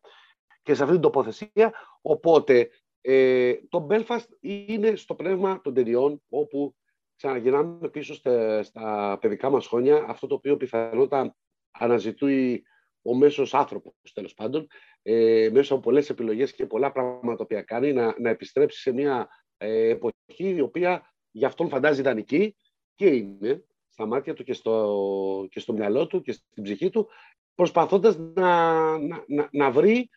και 0.62 0.74
σε 0.74 0.81
αυτή 0.81 0.94
την 0.94 1.03
τοποθεσία. 1.03 1.74
Οπότε 2.01 2.69
ε, 3.01 3.53
το 3.69 3.88
Belfast 3.89 4.27
είναι 4.39 4.95
στο 4.95 5.15
πνεύμα 5.15 5.62
των 5.62 5.74
ταινιών 5.74 6.21
όπου 6.30 6.75
ξαναγυρνάμε 7.23 7.89
πίσω 7.89 8.13
στα, 8.13 8.63
στα 8.63 9.17
παιδικά 9.21 9.49
μας 9.49 9.67
χρόνια, 9.67 10.05
αυτό 10.07 10.27
το 10.27 10.35
οποίο 10.35 10.57
πιθανότατα 10.57 11.35
αναζητούει 11.71 12.63
ο 13.01 13.15
μέσος 13.15 13.53
άνθρωπος, 13.53 13.93
τέλος 14.13 14.33
πάντων, 14.33 14.67
ε, 15.01 15.49
μέσα 15.51 15.73
από 15.73 15.81
πολλές 15.81 16.09
επιλογές 16.09 16.53
και 16.53 16.65
πολλά 16.65 16.91
πράγματα 16.91 17.35
τα 17.37 17.43
οποία 17.43 17.61
κάνει, 17.61 17.93
να, 17.93 18.15
να 18.19 18.29
επιστρέψει 18.29 18.79
σε 18.79 18.91
μια 18.91 19.27
ε, 19.57 19.89
εποχή 19.89 20.49
η 20.55 20.61
οποία 20.61 21.13
για 21.31 21.47
αυτόν 21.47 21.69
φαντάζει 21.69 21.99
ιδανική 21.99 22.55
και 22.95 23.05
είναι 23.05 23.63
στα 23.87 24.05
μάτια 24.05 24.33
του 24.33 24.43
και 24.43 24.53
στο, 24.53 25.47
και 25.49 25.59
στο 25.59 25.73
μυαλό 25.73 26.07
του 26.07 26.21
και 26.21 26.31
στην 26.31 26.63
ψυχή 26.63 26.89
του, 26.89 27.09
προσπαθώντας 27.55 28.17
να, 28.17 28.97
να, 28.97 29.23
να, 29.27 29.49
να 29.51 29.71
βρει 29.71 30.09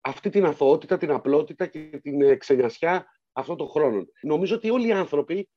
αυτή 0.00 0.30
την 0.30 0.44
αθωότητα, 0.44 0.96
την 0.96 1.10
απλότητα 1.10 1.66
και 1.66 2.00
την 2.02 2.38
ξενιασιά 2.38 3.06
αυτών 3.32 3.56
των 3.56 3.68
χρόνων. 3.68 4.08
Νομίζω 4.22 4.56
ότι 4.56 4.70
όλοι 4.70 4.86
οι 4.86 4.92
άνθρωποι 4.92 5.48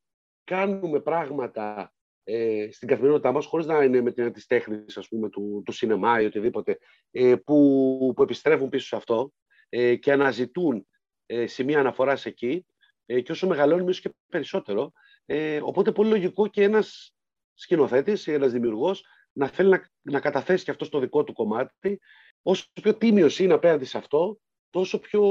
κάνουμε 0.44 1.00
πράγματα 1.00 1.94
ε, 2.24 2.68
στην 2.72 2.88
καθημερινότητά 2.88 3.32
μας, 3.32 3.46
χωρίς 3.46 3.66
να 3.66 3.84
είναι 3.84 4.02
με 4.02 4.12
την 4.12 4.34
της 4.34 4.46
τέχνης, 4.46 4.98
ας 4.98 5.08
πούμε, 5.08 5.30
του, 5.30 5.62
του 5.66 5.72
σινεμά 5.72 6.22
ή 6.22 6.26
οτιδήποτε, 6.26 6.78
ε, 7.12 7.36
που, 7.36 8.14
που 8.16 8.24
επιστρέφουν 8.24 8.70
πίσω 8.70 8.86
σε 8.86 8.96
αυτό 8.96 9.34
ε, 9.70 9.96
και 9.96 10.12
αναζητούν 10.12 10.88
ε, 11.26 11.46
σημεία 11.46 11.80
αναφοράς 11.80 12.26
εκεί 12.26 12.66
ε, 13.06 13.22
και 13.22 13.32
όσο 13.32 13.48
μεγαλώνει 13.48 13.84
ίσως 13.84 14.02
και 14.02 14.16
περισσότερο. 14.28 14.92
Ε, 15.26 15.60
οπότε 15.64 15.92
πολύ 15.92 16.10
λογικό 16.10 16.48
και 16.48 16.64
ένας 16.64 17.16
σκηνοθέτης 17.54 18.28
ή 18.28 18.34
ένας 18.34 18.52
δημιουργός 18.52 19.06
να 19.32 19.48
θέλει 19.48 19.70
να, 19.70 19.90
να 20.02 20.20
καταθέσει 20.20 20.64
και 20.64 20.72
αυτό 20.72 20.86
στο 20.86 21.00
δικό 21.00 21.24
του 21.24 21.34
κομμάτι. 21.34 22.00
Όσο 22.42 22.66
πιο 22.82 22.96
τίμιος 22.96 23.40
είναι 23.40 23.54
απέναντι 23.54 23.86
σε 23.86 23.98
αυτό, 23.98 24.40
τόσο 24.70 25.00
πιο 25.00 25.22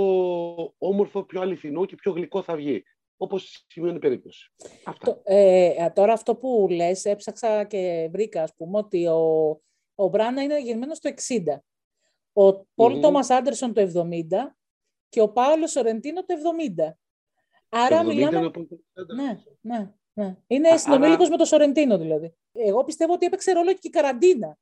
όμορφο, 0.79 1.25
πιο 1.25 1.41
αληθινό 1.41 1.85
και 1.85 1.97
πιο 1.97 2.13
γλυκό 2.13 2.43
θα 2.43 2.57
βγει 2.57 2.85
όπως 3.23 3.43
στη 3.43 3.59
συγκεκριμένη 3.59 3.99
περίπτωση. 3.99 4.53
Αυτά. 4.85 5.21
Ε, 5.25 5.91
τώρα 5.91 6.13
αυτό 6.13 6.37
που 6.37 6.67
λες, 6.71 7.05
έψαξα 7.05 7.65
και 7.65 8.09
βρήκα, 8.13 8.43
ας 8.43 8.55
πούμε, 8.55 8.79
ότι 8.79 9.07
ο, 9.07 9.51
ο 9.95 10.09
Μπράνα 10.09 10.43
είναι 10.43 10.61
γεννημένος 10.61 10.99
το 10.99 11.15
60. 11.29 11.59
Ο 12.33 12.65
Πολ 12.65 13.01
Τόμας 13.01 13.31
Άντερσον 13.31 13.73
το 13.73 13.91
70 13.95 14.11
και 15.09 15.21
ο 15.21 15.29
Πάολο 15.29 15.67
Σορεντίνο 15.67 16.25
το 16.25 16.35
70. 16.77 16.93
Άρα 17.69 18.05
μιλάμε... 18.05 18.51
Ναι, 19.15 19.39
ναι, 19.61 19.93
ναι. 20.13 20.37
Είναι 20.47 20.77
συνομήλικος 20.77 21.29
με 21.29 21.37
τον 21.37 21.47
Σορεντίνο 21.47 21.99
δηλαδή. 21.99 22.35
Εγώ 22.53 22.85
πιστεύω 22.85 23.13
ότι 23.13 23.27
έπαιξε 23.27 23.53
ρόλο 23.53 23.73
και 23.73 23.81
η 23.83 23.91
καραντίνα. 23.91 24.59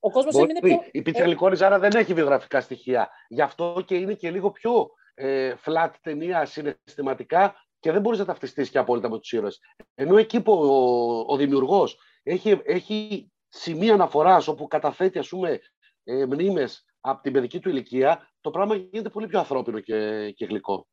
Ο 0.00 0.10
κόσμος 0.10 0.34
έμεινε 0.34 0.60
πιο... 0.60 0.80
Η 0.90 1.02
Πιτσα 1.02 1.66
άρα 1.66 1.78
δεν 1.78 1.90
έχει 1.94 2.14
βιογραφικά 2.14 2.60
στοιχεία. 2.60 3.10
Γι' 3.28 3.42
αυτό 3.42 3.84
και 3.86 3.94
είναι 3.94 4.14
και 4.14 4.30
λίγο 4.30 4.50
πιο 4.50 4.90
ε, 5.14 5.54
flat 5.64 5.90
ταινία 6.00 6.44
συναισθηματικά 6.44 7.54
και 7.78 7.92
δεν 7.92 8.00
μπορείς 8.00 8.18
να 8.18 8.24
ταυτιστείς 8.24 8.70
και 8.70 8.78
απόλυτα 8.78 9.10
με 9.10 9.18
τους 9.18 9.32
ήρωες. 9.32 9.60
Ενώ 9.94 10.16
εκεί 10.16 10.42
που 10.42 10.52
ο, 10.52 11.32
ο 11.32 11.36
δημιουργός 11.36 11.98
έχει, 12.22 12.60
έχει 12.64 13.30
σημεία 13.48 13.94
αναφοράς 13.94 14.48
όπου 14.48 14.66
καταθέτει 14.66 15.18
ας 15.18 15.28
πούμε 15.28 15.60
ε, 16.04 16.26
μνήμες 16.26 16.84
από 17.00 17.22
την 17.22 17.32
παιδική 17.32 17.60
του 17.60 17.68
ηλικία, 17.68 18.30
το 18.40 18.50
πράγμα 18.50 18.74
γίνεται 18.74 19.08
πολύ 19.08 19.26
πιο 19.26 19.38
ανθρώπινο 19.38 19.80
και, 19.80 20.30
και 20.30 20.44
γλυκό. 20.44 20.88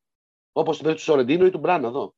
Όπως 0.52 0.74
στην 0.74 0.86
περίπτωση 0.86 1.10
του 1.10 1.16
Σορεντίνο 1.16 1.46
ή 1.46 1.50
του 1.50 1.58
Μπράνα 1.58 1.88
εδώ. 1.88 2.14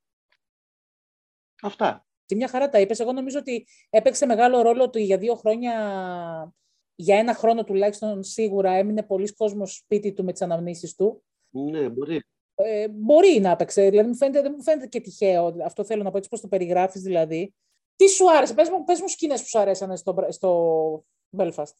Αυτά. 1.62 2.06
Τι 2.26 2.34
μια 2.34 2.48
χαρά 2.48 2.68
τα 2.68 2.80
είπες. 2.80 3.00
Εγώ 3.00 3.12
νομίζω 3.12 3.38
ότι 3.38 3.66
έπαιξε 3.90 4.26
μεγάλο 4.26 4.62
ρόλο 4.62 4.82
ότι 4.82 5.04
για 5.04 5.18
δύο 5.18 5.34
χρόνια, 5.34 6.54
για 6.94 7.18
ένα 7.18 7.34
χρόνο 7.34 7.64
τουλάχιστον 7.64 8.22
σίγουρα 8.22 8.72
έμεινε 8.72 9.02
πολλοί 9.02 9.32
κόσμος 9.32 9.74
σπίτι 9.74 10.12
του 10.12 10.24
με 10.24 10.32
τις 10.32 10.42
αναμνήσεις 10.42 10.94
του 10.94 11.24
ναι, 11.52 11.88
μπορεί. 11.88 12.22
Ε, 12.54 12.88
μπορεί 12.88 13.40
να 13.40 13.50
έπαιξε. 13.50 13.88
Δηλαδή, 13.88 14.08
μου 14.08 14.16
φαίνεται, 14.16 14.42
δεν 14.42 14.52
μου 14.56 14.62
φαίνεται 14.62 14.86
και 14.86 15.00
τυχαίο. 15.00 15.56
Αυτό 15.64 15.84
θέλω 15.84 16.02
να 16.02 16.10
πω 16.10 16.16
έτσι 16.16 16.28
πώ 16.28 16.40
το 16.40 16.48
περιγράφεις, 16.48 17.02
δηλαδή. 17.02 17.54
Τι 17.96 18.08
σου 18.08 18.30
άρεσε, 18.30 18.54
πες 18.54 18.68
μου, 18.68 18.84
πες 18.84 19.00
μου 19.00 19.08
σκηνές 19.08 19.42
που 19.42 19.48
σου 19.48 19.58
αρέσανε 19.58 19.96
στο, 19.96 20.26
στο 20.28 21.04
Belfast. 21.36 21.74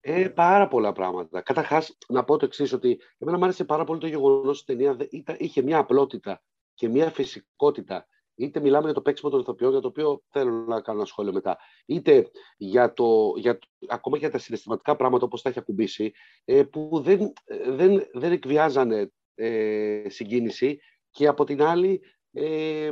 Ε, 0.00 0.28
πάρα 0.28 0.68
πολλά 0.68 0.92
πράγματα. 0.92 1.40
Καταρχάς, 1.40 1.96
να 2.08 2.24
πω 2.24 2.36
το 2.36 2.44
εξής, 2.44 2.72
ότι 2.72 3.00
εμένα 3.18 3.38
μου 3.38 3.44
άρεσε 3.44 3.64
πάρα 3.64 3.84
πολύ 3.84 4.00
το 4.00 4.06
γεγονός 4.06 4.60
ότι 4.60 4.72
η 4.72 4.76
ταινία 4.76 5.08
είχε 5.38 5.62
μια 5.62 5.78
απλότητα 5.78 6.42
και 6.74 6.88
μια 6.88 7.10
φυσικότητα 7.10 8.06
είτε 8.36 8.60
μιλάμε 8.60 8.84
για 8.84 8.94
το 8.94 9.02
παίξιμο 9.02 9.30
των 9.30 9.40
ηθοποιών, 9.40 9.70
για 9.70 9.80
το 9.80 9.88
οποίο 9.88 10.22
θέλω 10.28 10.50
να 10.50 10.80
κάνω 10.80 10.98
ένα 10.98 11.06
σχόλιο 11.06 11.32
μετά, 11.32 11.58
είτε 11.86 12.30
για 12.56 12.92
το, 12.92 13.32
για, 13.36 13.58
ακόμα 13.88 14.16
για 14.16 14.30
τα 14.30 14.38
συναισθηματικά 14.38 14.96
πράγματα 14.96 15.24
όπως 15.24 15.42
τα 15.42 15.48
έχει 15.48 15.58
ακουμπήσει, 15.58 16.12
ε, 16.44 16.62
που 16.62 17.00
δεν, 17.02 17.32
δεν, 17.66 18.08
δεν 18.12 18.32
εκβιάζανε 18.32 19.12
ε, 19.34 20.02
συγκίνηση 20.08 20.78
και 21.10 21.26
από 21.26 21.44
την 21.44 21.62
άλλη 21.62 22.00
ε, 22.32 22.90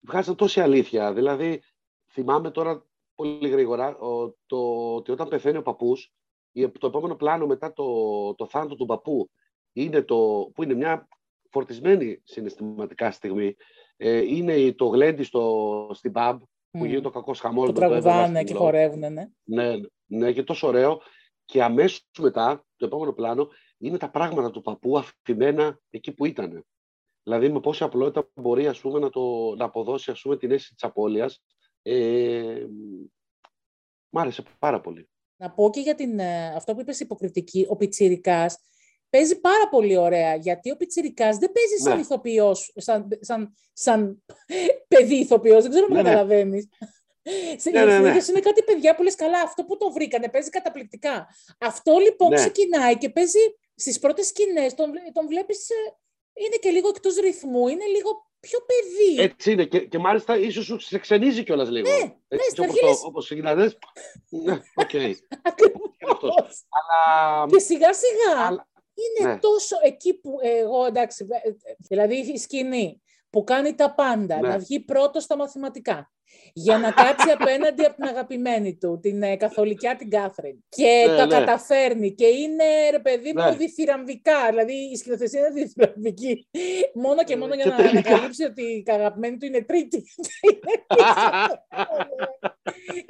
βγάζαν 0.00 0.36
τόση 0.36 0.60
αλήθεια. 0.60 1.12
Δηλαδή, 1.12 1.62
θυμάμαι 2.12 2.50
τώρα 2.50 2.86
πολύ 3.14 3.48
γρήγορα 3.48 3.96
το, 4.46 4.94
ότι 4.94 5.10
όταν 5.10 5.28
πεθαίνει 5.28 5.56
ο 5.56 5.62
παππούς, 5.62 6.12
το 6.78 6.86
επόμενο 6.86 7.14
πλάνο 7.14 7.46
μετά 7.46 7.72
το, 7.72 8.34
το 8.34 8.46
θάνατο 8.46 8.74
του 8.74 8.86
παππού 8.86 9.30
είναι 9.72 10.02
το, 10.02 10.50
που 10.54 10.62
είναι 10.62 10.74
μια 10.74 11.08
φορτισμένη 11.50 12.20
συναισθηματικά 12.24 13.10
στιγμή. 13.10 13.56
Ε, 13.96 14.16
είναι 14.16 14.72
το 14.72 14.86
γλέντι 14.86 15.22
στο, 15.22 15.90
στην 15.92 16.12
pub 16.14 16.38
που 16.70 16.82
mm. 16.82 16.86
γίνεται 16.86 17.06
ο 17.06 17.10
κακός 17.10 17.40
χαμός. 17.40 17.66
Το 17.66 17.72
τραγουδάνε 17.72 18.44
και 18.44 18.54
χορεύουν, 18.54 19.12
ναι. 19.12 19.28
ναι. 19.44 19.74
Ναι, 20.06 20.32
και 20.32 20.42
τόσο 20.42 20.66
ωραίο. 20.66 21.00
Και 21.44 21.62
αμέσως 21.62 22.08
μετά, 22.18 22.64
το 22.76 22.86
επόμενο 22.86 23.12
πλάνο, 23.12 23.48
είναι 23.78 23.98
τα 23.98 24.10
πράγματα 24.10 24.50
του 24.50 24.60
παππού 24.60 24.98
αφημένα 24.98 25.80
εκεί 25.90 26.12
που 26.12 26.24
ήταν. 26.24 26.64
Δηλαδή, 27.22 27.48
με 27.48 27.60
πόση 27.60 27.84
απλότητα 27.84 28.28
μπορεί 28.34 28.66
ας 28.66 28.80
πούμε, 28.80 28.98
να, 28.98 29.10
το, 29.10 29.54
να 29.56 29.64
αποδώσει 29.64 30.10
ας 30.10 30.20
πούμε, 30.20 30.36
την 30.36 30.50
αίσθηση 30.50 30.74
της 30.74 30.84
απώλειας. 30.84 31.42
Ε, 31.82 32.66
μ' 34.08 34.18
άρεσε 34.18 34.42
πάρα 34.58 34.80
πολύ. 34.80 35.08
Να 35.36 35.50
πω 35.50 35.70
και 35.70 35.80
για 35.80 35.94
την, 35.94 36.18
ε, 36.18 36.54
αυτό 36.54 36.74
που 36.74 36.80
είπες 36.80 37.00
υποκριτική, 37.00 37.66
ο 37.68 37.76
Πιτσιρικάς 37.76 38.58
παίζει 39.16 39.40
πάρα 39.40 39.68
πολύ 39.68 39.96
ωραία, 39.96 40.34
γιατί 40.34 40.70
ο 40.70 40.76
Πιτσιρικάς 40.76 41.38
δεν 41.38 41.52
παίζει 41.52 41.76
σαν 41.82 41.94
ναι. 41.94 42.00
ηθοποιός, 42.00 42.72
σαν, 42.76 43.08
σαν, 43.20 43.54
σαν 43.72 44.24
παιδί 44.88 45.14
ηθοποιός, 45.14 45.62
δεν 45.62 45.70
ξέρω 45.70 45.86
αν 45.86 45.92
ναι, 45.92 46.02
ναι. 46.02 46.08
καταλαβαίνεις. 46.08 46.68
Ναι, 47.72 47.84
ναι, 47.84 47.98
ναι. 47.98 48.16
είναι 48.28 48.40
κάτι 48.40 48.62
παιδιά 48.62 48.94
που 48.94 49.02
λες 49.02 49.14
καλά, 49.14 49.40
αυτό 49.40 49.64
που 49.64 49.76
το 49.76 49.92
βρήκανε 49.92 50.28
παίζει 50.28 50.50
καταπληκτικά. 50.50 51.28
Αυτό 51.58 51.98
λοιπόν 51.98 52.28
ναι. 52.28 52.34
ξεκινάει 52.36 52.98
και 52.98 53.08
παίζει 53.08 53.38
στις 53.74 53.98
πρώτες 53.98 54.26
σκηνές, 54.26 54.74
τον, 54.74 54.90
τον 55.12 55.26
βλέπεις, 55.26 55.70
ε, 55.70 55.74
είναι 56.34 56.56
και 56.60 56.70
λίγο 56.70 56.88
εκτός 56.88 57.16
ρυθμού, 57.16 57.68
είναι 57.68 57.84
λίγο 57.84 58.30
πιο 58.40 58.58
παιδί. 58.66 59.22
Έτσι 59.22 59.52
είναι. 59.52 59.64
Και, 59.64 59.80
και 59.80 59.98
μάλιστα 59.98 60.38
ίσως 60.38 60.64
σου 60.64 60.78
σε 60.78 60.98
ξενίζει 60.98 61.44
κιόλας 61.44 61.70
λίγο. 61.70 61.88
Ναι, 61.88 62.14
Έτσι, 62.28 62.60
ναι, 62.60 62.66
όπως, 62.66 63.00
το, 63.00 63.06
όπως 63.06 63.24
ξεκινάνε. 63.24 63.72
ναι, 64.28 64.60
οκ. 64.74 64.90
Okay. 66.08 66.30
Αλλά... 66.78 67.46
Και 67.46 67.58
σιγά 67.58 67.90
σιγά 67.92 68.46
Αλλά... 68.46 68.68
είναι 68.96 69.32
ναι. 69.32 69.38
τόσο 69.38 69.76
εκεί 69.82 70.14
που 70.14 70.36
εγώ, 70.42 70.84
εντάξει, 70.84 71.26
ε, 71.30 71.48
ε, 71.48 71.52
δηλαδή 71.78 72.14
η 72.14 72.38
σκηνή 72.38 73.02
που 73.30 73.44
κάνει 73.44 73.74
τα 73.74 73.94
πάντα, 73.94 74.40
ναι. 74.40 74.48
να 74.48 74.58
βγει 74.58 74.80
πρώτος 74.80 75.22
στα 75.22 75.36
μαθηματικά, 75.36 76.10
για 76.52 76.78
να 76.78 76.90
κάτσει 76.90 77.30
απέναντι 77.30 77.84
από 77.84 77.94
την 77.94 78.04
αγαπημένη 78.04 78.76
του, 78.76 78.98
την 79.02 79.22
ε, 79.22 79.36
καθολικιά 79.36 79.96
την 79.96 80.10
Κάθριν. 80.10 80.64
Και 80.68 81.04
ναι, 81.08 81.16
τα 81.16 81.26
ναι. 81.26 81.38
καταφέρνει 81.38 82.14
και 82.14 82.26
είναι, 82.26 82.64
ρε 82.90 82.98
παιδί 82.98 83.32
μου, 83.36 83.44
ναι. 83.44 83.56
διθυραμβικά. 83.56 84.48
Δηλαδή 84.48 84.72
η 84.72 84.96
σκηνοθεσία 84.96 85.40
είναι 85.40 85.50
διθυραμβική. 85.50 86.48
Μόνο 86.94 87.24
και 87.24 87.36
μόνο 87.36 87.54
για 87.54 87.66
να 87.66 87.76
ανακαλύψει 87.76 88.44
ότι 88.44 88.62
η 88.62 88.84
αγαπημένη 88.86 89.36
του 89.36 89.46
είναι 89.46 89.62
τρίτη. 89.62 90.04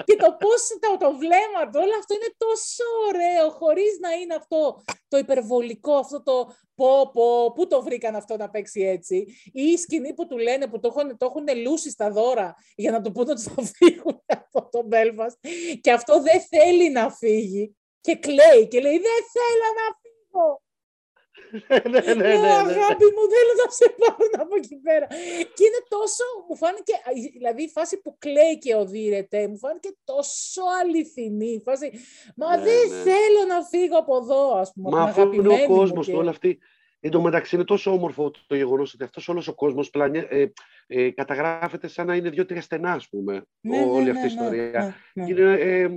και 0.04 0.16
το 0.16 0.36
πώς 0.38 0.60
το, 0.80 0.96
το 0.98 1.16
βλέμμα 1.16 1.62
του, 1.70 1.80
όλο 1.82 1.94
αυτό 1.98 2.14
είναι 2.14 2.34
τόσο 2.36 2.84
ωραίο, 3.08 3.50
χωρίς 3.50 3.98
να 4.00 4.10
είναι 4.12 4.34
αυτό 4.34 4.82
το 5.08 5.18
υπερβολικό, 5.18 5.94
αυτό 5.94 6.22
το 6.22 6.54
πω, 6.74 7.10
πω, 7.12 7.52
πού 7.52 7.66
το 7.66 7.82
βρήκαν 7.82 8.14
αυτό 8.14 8.36
να 8.36 8.50
παίξει 8.50 8.80
έτσι. 8.80 9.16
Ή 9.52 9.62
η 9.62 9.76
σκηνή 9.76 10.14
που 10.14 10.26
του 10.26 10.38
λένε 10.38 10.66
που 10.66 10.80
το 10.80 10.88
έχουν, 10.96 11.16
το 11.16 11.26
έχουν 11.26 11.62
λούσει 11.62 11.90
στα 11.90 12.10
δώρα 12.10 12.54
για 12.74 12.90
να 12.90 13.00
του 13.06 13.12
πούν 13.12 13.28
ότι 13.28 13.42
θα 13.42 13.62
φύγουν 13.76 14.22
από 14.38 14.68
το 14.70 14.88
Belfast. 14.92 15.38
Και 15.80 15.92
αυτό 15.92 16.22
δεν 16.22 16.40
θέλει 16.40 16.90
να 16.90 17.10
φύγει. 17.10 17.76
Και 18.00 18.14
κλαίει 18.16 18.68
και 18.68 18.80
λέει 18.80 18.98
δεν 19.08 19.20
θέλω 19.36 19.68
να 19.80 19.86
φύγω. 20.02 20.64
ναι, 21.68 21.78
ναι, 21.90 22.14
ναι, 22.14 22.34
ναι, 22.34 22.48
Αγάπη 22.48 23.04
μου, 23.14 23.24
θέλω 23.34 23.52
να 23.64 23.70
σε 23.78 23.94
πάρουν 23.98 24.32
από 24.38 24.56
εκεί 24.56 24.76
πέρα. 24.76 25.06
Και 25.54 25.64
είναι 25.66 25.82
τόσο, 25.88 26.24
μου 26.48 26.56
φάνηκε, 26.56 26.92
δηλαδή 27.32 27.62
η 27.62 27.68
φάση 27.68 28.00
που 28.00 28.16
κλαίει 28.18 28.58
και 28.58 28.74
οδύρεται, 28.74 29.48
μου 29.48 29.58
φάνηκε 29.58 29.96
τόσο 30.04 30.62
αληθινή. 30.80 31.52
Η 31.52 31.62
φάση, 31.64 31.90
μα 32.36 32.56
ναι, 32.56 32.62
δεν 32.62 32.88
ναι. 32.88 33.02
θέλω 33.02 33.42
να 33.48 33.62
φύγω 33.62 33.98
από 33.98 34.16
εδώ, 34.16 34.54
ας 34.54 34.72
πούμε. 34.72 34.90
Μα 34.90 35.02
αυτό 35.02 35.32
είναι 35.32 35.62
ο 35.62 35.66
κόσμος 35.66 36.06
και... 36.06 36.16
όλα 36.16 36.30
αυτή. 36.30 36.58
Εν 37.06 37.12
τω 37.12 37.20
μεταξύ 37.20 37.54
είναι 37.54 37.64
τόσο 37.64 37.92
όμορφο 37.92 38.30
το 38.46 38.54
γεγονός 38.54 38.94
ότι 38.94 39.04
αυτός 39.04 39.28
όλος 39.28 39.48
ο 39.48 39.54
κόσμος 39.54 39.90
ε, 40.28 40.46
ε, 40.86 41.10
καταγράφεται 41.10 41.88
σαν 41.88 42.06
να 42.06 42.14
είναι 42.14 42.30
δύο-τρία 42.30 42.60
στενά, 42.60 42.92
ας 42.92 43.08
πούμε, 43.08 43.42
ναι, 43.60 43.84
όλη 43.84 44.04
ναι, 44.04 44.10
αυτή 44.10 44.22
η 44.22 44.26
ιστορία. 44.26 44.94
Και 45.12 45.20
είναι, 45.20 45.52
ε, 45.52 45.88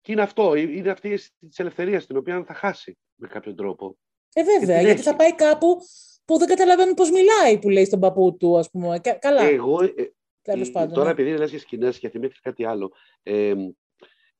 και 0.00 0.12
είναι 0.12 0.22
αυτό, 0.22 0.54
είναι 0.54 0.90
αυτή 0.90 1.18
της 1.48 1.58
ελευθερίας 1.58 2.06
την 2.06 2.16
οποία 2.16 2.44
θα 2.46 2.54
χάσει 2.54 2.98
με 3.14 3.28
κάποιον 3.28 3.56
τρόπο. 3.56 3.98
Ε, 4.32 4.42
βέβαια, 4.42 4.80
γιατί 4.80 5.02
θα 5.02 5.16
πάει 5.16 5.34
κάπου 5.34 5.76
που 6.24 6.38
δεν 6.38 6.48
καταλαβαίνουν 6.48 6.94
πώς 6.94 7.10
μιλάει, 7.10 7.58
που 7.58 7.68
λέει 7.68 7.84
στον 7.84 8.00
παππού 8.00 8.36
του, 8.36 8.58
ας 8.58 8.70
πούμε. 8.70 9.00
Καλά. 9.18 9.42
Εγώ, 9.42 9.82
ε, 9.82 9.92
Τέλος 10.42 10.70
πάντων, 10.70 10.94
τώρα, 10.94 11.06
ναι. 11.06 11.12
επειδή 11.12 11.38
λες 11.38 11.50
για 11.50 11.58
σκηνές 11.58 11.98
και 11.98 12.08
θυμήθηκα 12.08 12.40
κάτι 12.42 12.64
άλλο, 12.64 12.92
ε, 13.22 13.54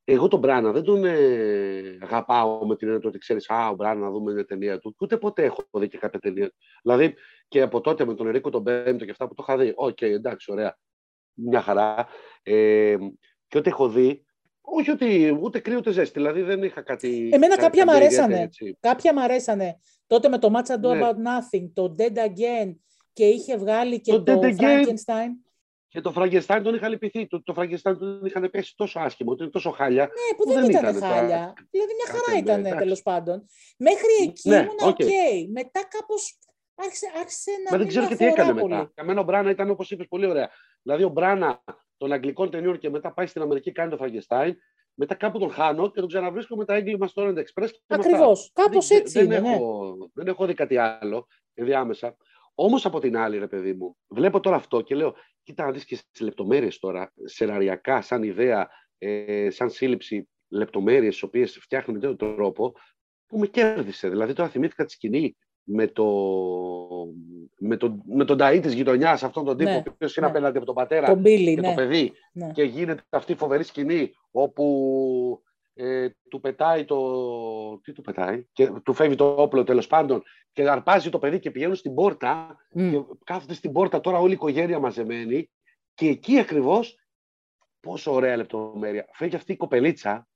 εγώ 0.04 0.28
τον 0.28 0.38
Μπράνα 0.38 0.73
δεν 0.73 0.82
τον 0.82 1.04
ε, 1.04 1.99
αγαπάω 2.00 2.66
με 2.66 2.76
την 2.76 2.88
έννοια 2.88 3.09
ότι 3.09 3.18
ξέρεις, 3.18 3.50
Α, 3.50 3.68
ο 3.68 3.75
Μπράνα 3.75 4.00
να 4.00 4.11
δούμε 4.11 4.32
μια 4.32 4.44
ταινία 4.44 4.78
του. 4.78 4.94
Ούτε 4.99 5.16
ποτέ 5.16 5.44
έχω 5.44 5.64
δει 5.73 5.88
και 5.88 5.99
κάποια 5.99 6.18
ταινία 6.18 6.52
Δηλαδή 6.82 7.14
και 7.49 7.61
από 7.61 7.80
τότε 7.80 8.04
με 8.04 8.14
τον 8.14 8.26
Ερίκο 8.26 8.50
τον 8.50 8.62
Πέμπτο 8.62 9.04
και 9.04 9.11
αυτά 9.11 9.28
που 9.28 9.35
το 9.35 9.44
είχα 9.49 9.59
δει. 9.59 9.73
OK, 9.76 9.96
okay, 10.00 10.11
εντάξει, 10.11 10.52
ωραία. 10.52 10.78
Μια 11.32 11.61
χαρά. 11.61 12.06
Ε, 12.42 12.97
και 13.49 13.59
ό,τι 13.59 13.68
έχω 13.68 13.88
δει, 13.88 14.25
όχι 14.61 14.90
ότι 14.90 15.38
ούτε 15.42 15.59
κρύο 15.59 15.76
ούτε 15.76 15.90
ζέστη, 15.90 16.18
δηλαδή 16.18 16.42
δεν 16.42 16.62
είχα 16.62 16.82
κάτι. 16.82 17.30
Εμένα 17.32 17.56
κάποια 17.56 17.85
μ' 17.85 17.90
αρέσανε. 17.90 18.49
Κάποια 18.80 19.14
μ' 19.14 19.18
αρέσανε. 19.18 19.80
Τότε 20.06 20.28
με 20.28 20.38
το 20.38 20.52
Much 20.54 20.70
Ado 20.70 20.94
ναι. 20.94 21.00
About 21.00 21.14
Nothing, 21.14 21.71
το 21.73 21.94
Dead 21.99 22.16
Again 22.16 22.75
και 23.12 23.25
είχε 23.25 23.56
βγάλει 23.56 24.00
και 24.00 24.12
το, 24.12 24.23
το 24.23 24.40
Frankenstein. 24.42 25.28
Και 25.92 26.00
το 26.00 26.12
Frankenstein 26.16 26.61
τον 26.62 26.75
είχα 26.75 26.88
λυπηθεί. 26.88 27.26
Το, 27.26 27.42
το 27.42 27.54
Frankenstein 27.56 27.96
τον 27.99 28.25
είχαν 28.25 28.50
πέσει 28.50 28.76
τόσο 28.76 29.00
άσχημο, 29.00 29.30
ότι 29.30 29.42
είναι 29.42 29.50
τόσο 29.50 29.70
χάλια. 29.70 30.04
Ναι, 30.04 30.37
που, 30.37 30.52
δεν, 30.52 30.70
ήταν, 30.70 30.96
ήταν 30.96 31.11
χάλια. 31.11 31.52
Δηλαδή 31.70 31.92
μια 31.94 32.14
χαρά 32.14 32.38
ήταν 32.38 32.78
τέλος 32.78 33.02
πάντων. 33.02 33.44
Μέχρι 33.76 34.12
εκεί 34.22 34.49
ναι, 34.49 34.56
ήμουν 34.56 34.76
OK. 34.80 34.96
Okay. 34.99 35.46
Μετά 35.52 35.84
κάπως 35.88 36.38
άρχισε, 36.75 37.06
άρχισε 37.18 37.50
να. 37.64 37.70
Μα 37.70 37.78
δεν 37.78 37.87
ξέρω 37.87 38.06
και 38.06 38.16
τι 38.16 38.25
έκανε 38.25 38.61
πολύ. 38.61 38.75
μετά. 38.75 38.90
Και 38.94 39.06
μένα 39.06 39.20
ο 39.20 39.25
Μπράνα 39.25 39.50
ήταν 39.50 39.70
όπως 39.70 39.90
είπες 39.90 40.06
πολύ 40.08 40.26
ωραία. 40.26 40.50
Δηλαδή 40.82 41.02
ο 41.04 41.08
Μπράνα 41.08 41.62
των 41.96 42.12
Αγγλικών 42.12 42.50
ταινιών 42.50 42.78
και 42.78 42.90
μετά 42.90 43.12
πάει 43.12 43.26
στην 43.26 43.42
Αμερική, 43.42 43.72
κάνει 43.72 43.90
το 43.90 43.96
Φρανκενστάιν. 43.96 44.56
Μετά 44.94 45.14
κάπου 45.14 45.38
τον 45.38 45.50
χάνω 45.50 45.90
και 45.90 46.00
τον 46.00 46.08
ξαναβρίσκω 46.08 46.56
με 46.56 46.64
τα 46.64 46.75
έγκλημα 46.75 47.06
στο 47.06 47.22
Orient 47.26 47.38
Express. 47.38 47.68
Ακριβώς. 47.87 48.50
Κάπως 48.54 48.90
έτσι. 48.90 49.18
Δεν, 49.18 49.25
είναι, 49.25 49.40
ναι. 49.40 49.54
έχω, 49.54 49.96
δεν 50.14 50.26
έχω 50.26 50.46
δει 50.46 50.54
κάτι 50.54 50.76
άλλο 50.76 51.26
ενδιάμεσα. 51.54 52.16
Όμως 52.54 52.87
από 52.87 53.00
την 53.00 53.16
άλλη, 53.16 53.38
ρε 53.38 53.47
παιδί 53.47 53.73
μου, 53.73 53.97
βλέπω 54.09 54.40
τώρα 54.40 54.56
αυτό 54.56 54.80
και 54.80 54.94
λέω, 54.94 55.14
κοίτα 55.42 55.64
να 55.64 55.71
δεις 55.71 55.85
και 55.85 55.97
στις 55.97 56.21
λεπτομέρειες 56.21 56.78
τώρα, 56.78 57.12
σεναριακά, 57.25 58.02
σαν 58.02 58.23
ιδέα, 58.23 58.68
ε, 58.99 59.50
σαν 59.50 59.71
σύλληψη 59.71 60.28
λεπτομέρειες, 60.49 61.12
τις 61.12 61.23
οποίες 61.23 61.59
φτιάχνουν 61.61 61.99
με 61.99 62.06
τον 62.06 62.16
τρόπο, 62.16 62.73
που 63.26 63.38
με 63.38 63.47
κέρδισε. 63.47 64.09
Δηλαδή 64.09 64.32
τώρα 64.32 64.49
θυμήθηκα 64.49 64.85
τη 64.85 64.92
σκηνή 64.92 65.37
με, 65.62 65.87
το, 65.87 66.06
με, 67.59 67.76
το, 67.76 68.02
με 68.04 68.25
τον 68.25 68.38
Ταΐ 68.40 68.59
της 68.62 68.73
γειτονιάς, 68.73 69.23
αυτόν 69.23 69.44
τον 69.44 69.56
τύπο 69.56 69.71
ναι, 69.71 69.76
ο 69.76 69.82
είναι 69.99 70.11
ναι. 70.21 70.26
απέναντι 70.26 70.56
από 70.56 70.66
τον 70.66 70.75
πατέρα 70.75 71.06
τον 71.06 71.21
Billy, 71.21 71.54
και 71.54 71.61
ναι. 71.61 71.68
το 71.68 71.75
παιδί 71.75 72.12
ναι. 72.32 72.50
και 72.52 72.62
γίνεται 72.62 73.02
αυτή 73.09 73.32
η 73.32 73.37
φοβερή 73.37 73.62
σκηνή 73.62 74.12
όπου 74.30 75.42
ε, 75.74 76.08
του 76.30 76.40
πετάει 76.40 76.84
το... 76.84 77.80
Τι 77.80 77.92
του 77.92 78.02
πετάει; 78.02 78.46
Και 78.52 78.70
του 78.84 78.94
φεύγει 78.94 79.14
το 79.14 79.34
όπλο 79.38 79.64
τέλος 79.64 79.86
πάντων 79.86 80.22
και 80.52 80.68
αρπάζει 80.68 81.10
το 81.10 81.18
παιδί 81.18 81.38
και 81.38 81.50
πηγαίνουν 81.50 81.74
στην 81.74 81.94
πόρτα 81.94 82.56
mm. 82.74 82.90
και 82.90 83.02
κάθονται 83.24 83.54
στην 83.54 83.72
πόρτα 83.72 84.00
τώρα 84.00 84.18
όλη 84.18 84.30
η 84.30 84.34
οικογένεια 84.34 84.78
μαζεμένη 84.78 85.50
και 85.94 86.08
εκεί 86.08 86.38
ακριβώς 86.38 86.96
πόσο 87.80 88.12
ωραία 88.12 88.36
λεπτομέρεια. 88.36 89.08
Φεύγει 89.12 89.36
αυτή 89.36 89.52
η 89.52 89.56
κοπελίτσα 89.56 90.28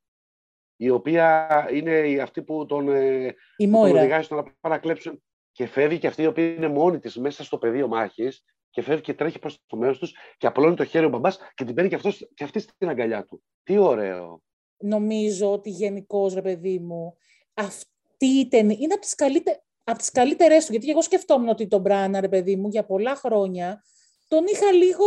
η 0.77 0.91
οποία 0.91 1.49
είναι 1.73 2.23
αυτή 2.23 2.43
που 2.43 2.67
τον, 2.67 2.89
ε, 2.89 3.35
η 3.57 3.71
τον 3.71 3.97
οδηγάει 3.97 4.23
στο 4.23 4.35
να 4.35 4.43
παρακλέψουν 4.61 5.23
και 5.53 5.67
φεύγει 5.67 5.99
και 5.99 6.07
αυτή 6.07 6.23
η 6.23 6.27
οποία 6.27 6.55
είναι 6.55 6.69
μόνη 6.69 6.99
της 6.99 7.17
μέσα 7.17 7.45
στο 7.45 7.59
πεδίο 7.59 7.89
μάχης 7.89 8.45
και 8.71 8.83
φεύγει 8.83 9.03
και 9.03 9.15
τρέχει 9.15 9.39
προς 9.39 9.63
το 9.67 9.77
μέρος 9.77 9.99
τους 9.99 10.15
και 10.37 10.47
απλώνει 10.47 10.77
το 10.77 10.85
χέρι 10.85 11.07
ο 11.07 11.09
μπαμπάς 11.09 11.39
και 11.55 11.65
την 11.65 11.75
παίρνει 11.75 11.91
και, 11.91 11.97
αυτός, 11.97 12.31
και 12.35 12.45
αυτή 12.45 12.59
στην 12.59 12.89
αγκαλιά 12.89 13.27
του. 13.27 13.43
Τι 13.63 13.79
ωραίο. 13.79 14.43
Νομίζω 14.79 15.53
ότι 15.53 15.71
γενικώς, 15.71 16.35
ρε 16.35 16.43
παιδί 16.43 16.79
μου, 16.79 17.17
αυτή 17.55 18.27
η 18.27 18.49
ταινία 18.49 18.77
είναι 18.81 18.93
από 18.93 19.03
τις, 19.03 19.15
καλύτερε, 19.15 19.59
από 19.85 19.99
τις 19.99 20.11
καλύτερες 20.11 20.65
του. 20.67 20.73
Γιατί 20.73 20.91
εγώ 20.91 21.03
σκεφτόμουν 21.03 21.49
ότι 21.49 21.67
τον 21.67 21.81
Μπράνα, 21.81 22.21
ρε 22.21 22.29
παιδί 22.29 22.57
μου, 22.57 22.69
για 22.69 22.85
πολλά 22.85 23.15
χρόνια 23.15 23.85
τον 24.29 24.45
είχα 24.47 24.73
λίγο 24.73 25.07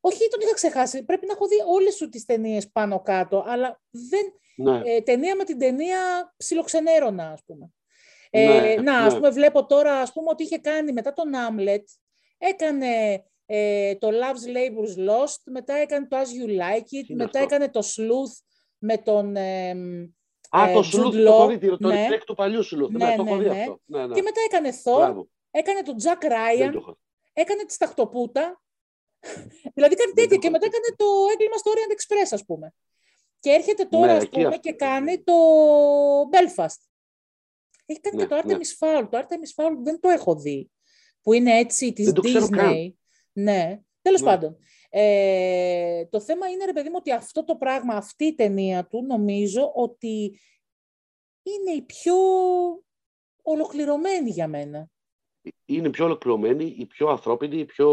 όχι, 0.00 0.28
τον 0.28 0.40
είχα 0.40 0.54
ξεχάσει. 0.54 1.04
Πρέπει 1.04 1.26
να 1.26 1.32
έχω 1.32 1.46
δει 1.46 1.56
όλες 1.66 1.94
σου 1.94 2.08
τις 2.08 2.24
ταινίες 2.24 2.70
πάνω 2.70 3.00
κάτω, 3.00 3.44
αλλά 3.46 3.80
δεν... 3.90 4.32
Ναι. 4.56 4.80
Ε, 4.84 5.00
ταινία 5.00 5.36
με 5.36 5.44
την 5.44 5.58
ταινία 5.58 5.98
ψιλοξενέρωνα, 6.36 7.30
ας 7.30 7.42
πούμε. 7.46 7.72
Ε, 8.30 8.60
ναι, 8.60 8.82
να, 8.82 8.98
ας 8.98 9.12
ναι. 9.12 9.18
πούμε, 9.18 9.30
βλέπω 9.30 9.66
τώρα, 9.66 10.00
ας 10.00 10.12
πούμε, 10.12 10.28
ότι 10.30 10.42
είχε 10.42 10.58
κάνει 10.58 10.92
μετά 10.92 11.12
τον 11.12 11.34
Άμλετ, 11.34 11.88
Έκανε 12.42 13.24
ε, 13.52 13.94
το 13.96 14.08
Love's 14.08 14.56
Labour's 14.56 15.08
Lost, 15.10 15.36
μετά 15.44 15.74
έκανε 15.74 16.06
το 16.08 16.16
As 16.16 16.20
You 16.20 16.48
Like 16.60 16.82
It, 16.84 17.08
είναι 17.08 17.22
μετά 17.24 17.40
αυτό; 17.40 17.54
έκανε 17.54 17.70
το 17.70 17.80
Sleuth 17.84 18.42
με 18.78 18.96
τον... 18.98 19.36
ε, 19.36 19.70
Α, 20.50 20.68
ε, 20.68 20.72
το 20.72 20.78
Jude 20.78 20.84
σουλούθ, 20.84 21.14
Law, 21.14 21.24
το 21.24 21.32
έχω 21.32 21.46
δει, 21.46 21.76
το 21.76 21.88
ναι. 21.88 22.06
remake 22.10 22.22
του 22.26 22.34
παλιού 22.34 22.62
σουλούθ. 22.62 22.90
Ναι, 22.90 23.06
Ναι, 23.06 23.16
το 23.16 23.22
έχω 23.26 23.36
ναι, 23.36 23.42
δει 23.42 23.48
ναι. 23.48 23.60
αυτό. 23.60 23.80
Ναι, 23.84 24.06
ναι. 24.06 24.14
Και 24.14 24.22
μετά 24.22 24.40
έκανε 24.46 24.70
Thor, 24.84 24.96
Μπράβο. 24.96 25.28
έκανε 25.50 25.82
τον 25.82 25.94
Jack 26.02 26.20
Δεν 26.20 26.30
Ryan, 26.30 26.70
το 26.72 26.78
έχω. 26.78 26.98
έκανε 27.32 27.64
τη 27.64 27.72
Σταχτοπούτα. 27.72 28.62
δηλαδή 29.74 29.94
κάτι 29.94 30.12
Δεν 30.14 30.14
τέτοια. 30.14 30.28
το 30.28 30.38
Και 30.38 30.46
έχω 30.46 30.50
μετά 30.50 30.66
δει. 30.68 30.76
έκανε 30.76 30.94
το 30.96 31.06
έγκλημα 31.32 31.56
στο 31.56 31.70
Orient 31.74 31.92
Express, 31.96 32.28
ας 32.30 32.44
πούμε. 32.44 32.74
Και 33.40 33.50
έρχεται 33.50 33.84
τώρα, 33.84 34.06
Ναι, 34.06 34.12
ας 34.12 34.22
εκεί 34.22 34.30
πούμε, 34.36 34.46
αυτό. 34.46 34.60
και 34.60 34.72
κάνει 34.72 35.22
το 35.22 35.34
Belfast. 36.32 36.80
Έχει 37.86 38.00
κάνει 38.00 38.16
Ναι, 38.16 38.22
και 38.22 38.28
το 38.28 38.34
ναι. 38.34 38.42
Artemis 38.42 38.70
Fowl. 38.78 39.08
Το 39.10 39.18
Artemis 39.18 39.62
Fowl 39.64 39.72
δεν 39.82 40.00
το 40.00 40.08
έχω 40.08 40.34
δει. 40.36 40.70
Που 41.22 41.32
είναι 41.32 41.58
έτσι 41.58 41.92
της 41.92 42.04
Δεν 42.04 42.14
το 42.14 42.20
ξέρω 42.20 42.46
Disney. 42.50 42.90
Καν. 43.44 43.54
Ναι, 43.54 43.80
τέλος 44.02 44.20
Ναι. 44.20 44.26
πάντων. 44.26 44.56
Ε, 44.90 46.04
το 46.06 46.20
θέμα 46.20 46.48
είναι, 46.48 46.64
ρε 46.64 46.72
παιδί 46.72 46.88
μου, 46.88 46.96
ότι 46.98 47.12
αυτό 47.12 47.44
το 47.44 47.56
πράγμα, 47.56 47.94
αυτή 47.94 48.24
η 48.24 48.34
ταινία 48.34 48.86
του, 48.86 49.04
νομίζω 49.06 49.72
ότι 49.74 50.40
είναι 51.42 51.70
η 51.76 51.82
πιο 51.82 52.14
ολοκληρωμένη 53.42 54.30
για 54.30 54.48
μένα. 54.48 54.90
Είναι 55.64 55.90
πιο 55.90 56.04
ολοκληρωμένη, 56.04 56.74
η 56.78 56.86
πιο 56.86 57.08
ανθρώπινη, 57.08 57.58
η 57.58 57.64
πιο, 57.64 57.88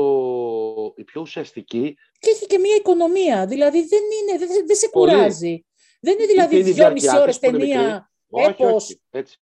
η 0.96 1.04
πιο 1.04 1.22
ουσιαστική. 1.22 1.98
Και 2.20 2.30
έχει 2.30 2.46
και 2.46 2.58
μία 2.58 2.76
οικονομία. 2.76 3.46
Δηλαδή 3.48 3.84
δεν, 3.88 4.02
είναι, 4.22 4.38
δεν, 4.38 4.68
δεν 4.68 4.76
σε 4.76 4.90
Πολύ. 4.90 5.12
κουράζει. 5.12 5.66
Δεν 6.02 6.14
είναι 6.14 6.26
δηλαδή 6.26 6.60
είναι 6.60 6.70
η 6.70 6.72
δυόμιση 6.72 7.06
διάρκεια 7.06 7.22
ώρες 7.22 7.40
της 7.40 7.50
που 7.50 7.56
είναι 7.56 7.66
ταινία. 7.66 8.12
Όχι, 8.30 8.50
Έπος. 8.50 8.84
όχι. 8.84 9.02
Έτσι, 9.10 9.38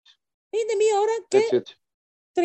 Είναι 0.50 0.74
μία 0.78 1.00
ώρα 1.00 1.12
και 1.28 1.36
έτσι, 1.36 1.56
έτσι. 1.56 1.78
37 2.34 2.40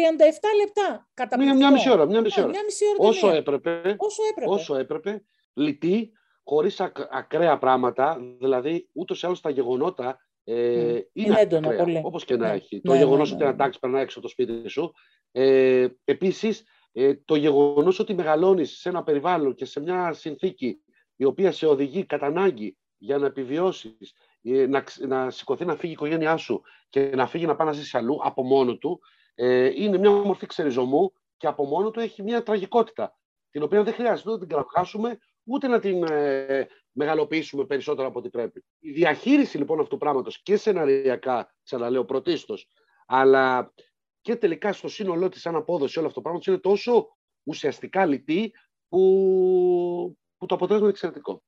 λεπτά. 0.59 0.87
Μια, 0.89 1.07
Καταπληκτικό. 1.13 1.57
μια 1.57 1.71
μισή 1.71 1.89
ώρα. 1.91 2.05
Μια 2.05 2.21
μισή 2.21 2.39
Ναι, 2.39 2.43
ώρα. 2.45 2.53
μια 2.53 2.63
μισή 2.65 2.83
ώρα 2.99 3.09
Όσο 3.09 3.19
ταινία. 3.25 3.37
έπρεπε, 3.39 3.95
Όσο 3.97 4.21
έπρεπε. 4.31 4.51
όσο 4.51 4.75
έπρεπε, 4.75 5.23
λυτή, 5.53 6.11
χωρίς 6.43 6.79
ακ, 6.79 6.97
ακραία 7.11 7.57
πράγματα, 7.57 8.17
δηλαδή 8.39 8.89
ούτως 8.93 9.21
ή 9.23 9.25
άλλως 9.25 9.41
τα 9.41 9.49
γεγονότα 9.49 10.19
ε, 10.43 10.53
Μμ. 10.53 10.95
είναι, 10.95 11.03
Είναι 11.13 11.39
έντονα 11.39 11.67
ακραία, 11.67 11.83
πολύ. 11.83 12.01
όπως 12.03 12.25
και 12.25 12.35
να 12.35 12.47
Ναι. 12.47 12.53
έχει. 12.53 12.75
Ναι, 12.75 12.81
το 12.81 12.91
ναι, 12.91 12.97
γεγονός 12.97 13.29
ναι, 13.29 13.35
ότι 13.35 13.43
ναι. 13.43 13.49
ένα 13.49 13.57
τάξη 13.57 13.79
περνάει 13.79 14.01
έξω 14.01 14.19
από 14.19 14.27
το 14.27 14.33
σπίτι 14.33 14.67
σου. 14.69 14.91
Ε, 15.31 15.87
επίσης, 16.03 16.63
ε, 16.91 17.13
το 17.25 17.35
γεγονός 17.35 17.99
ότι 17.99 18.13
μεγαλώνεις 18.13 18.77
σε 18.79 18.89
ένα 18.89 19.03
περιβάλλον 19.03 19.55
και 19.55 19.65
σε 19.65 19.79
μια 19.79 20.13
συνθήκη 20.13 20.83
η 21.15 21.23
οποία 21.25 21.51
σε 21.51 21.65
οδηγεί 21.65 22.05
κατά 22.05 22.25
ανάγκη 22.25 22.77
για 22.97 23.17
να 23.17 23.25
επιβιώσεις, 23.25 24.13
ε, 24.41 24.65
να, 24.67 24.81
ξ- 24.81 25.05
να 25.05 25.29
σηκωθεί 25.29 25.65
να 25.65 25.75
φύγει 25.75 25.91
η 25.91 25.95
οικογένειά 25.95 26.37
σου 26.37 26.61
και 26.89 27.11
να 27.15 27.27
φύγει 27.27 27.45
να 27.45 27.55
πάει 27.55 27.67
να 27.67 27.73
ζήσει 27.73 27.97
αλλού 27.97 28.19
από 28.23 28.43
μόνο 28.43 28.77
του, 28.77 28.99
ε, 29.41 29.71
είναι 29.75 29.97
μια 29.97 30.11
μορφή 30.11 30.45
ξεριζωμού 30.45 31.13
και 31.37 31.47
από 31.47 31.65
μόνο 31.65 31.91
του 31.91 31.99
έχει 31.99 32.23
μια 32.23 32.43
τραγικότητα, 32.43 33.19
την 33.49 33.63
οποία 33.63 33.83
δεν 33.83 33.93
χρειάζεται 33.93 34.29
ούτε 34.31 34.39
να 34.39 34.47
την 34.47 34.57
κραυγάσουμε, 34.57 35.17
ούτε 35.43 35.67
να 35.67 35.79
την 35.79 36.03
ε, 36.03 36.67
μεγαλοποιήσουμε 36.91 37.65
περισσότερο 37.65 38.07
από 38.07 38.19
ό,τι 38.19 38.29
πρέπει. 38.29 38.65
Η 38.79 38.91
διαχείριση 38.91 39.57
λοιπόν 39.57 39.79
αυτού 39.79 39.89
του 39.89 39.97
πράγματος 39.97 40.41
και 40.41 40.57
σεναριακά, 40.57 41.55
ξαναλέω 41.63 42.05
πρωτίστως, 42.05 42.67
αλλά 43.05 43.73
και 44.21 44.35
τελικά 44.35 44.73
στο 44.73 44.87
σύνολό 44.87 45.29
της 45.29 45.41
σαν 45.41 45.55
απόδοση 45.55 45.97
όλο 45.97 46.07
αυτό 46.07 46.21
το 46.21 46.29
πράγμα 46.29 46.41
είναι 46.47 46.57
τόσο 46.57 47.07
ουσιαστικά 47.43 48.05
λυτή 48.05 48.53
που, 48.87 50.17
που 50.37 50.45
το 50.45 50.55
αποτέλεσμα 50.55 50.87
είναι 50.87 50.89
εξαιρετικό. 50.89 51.43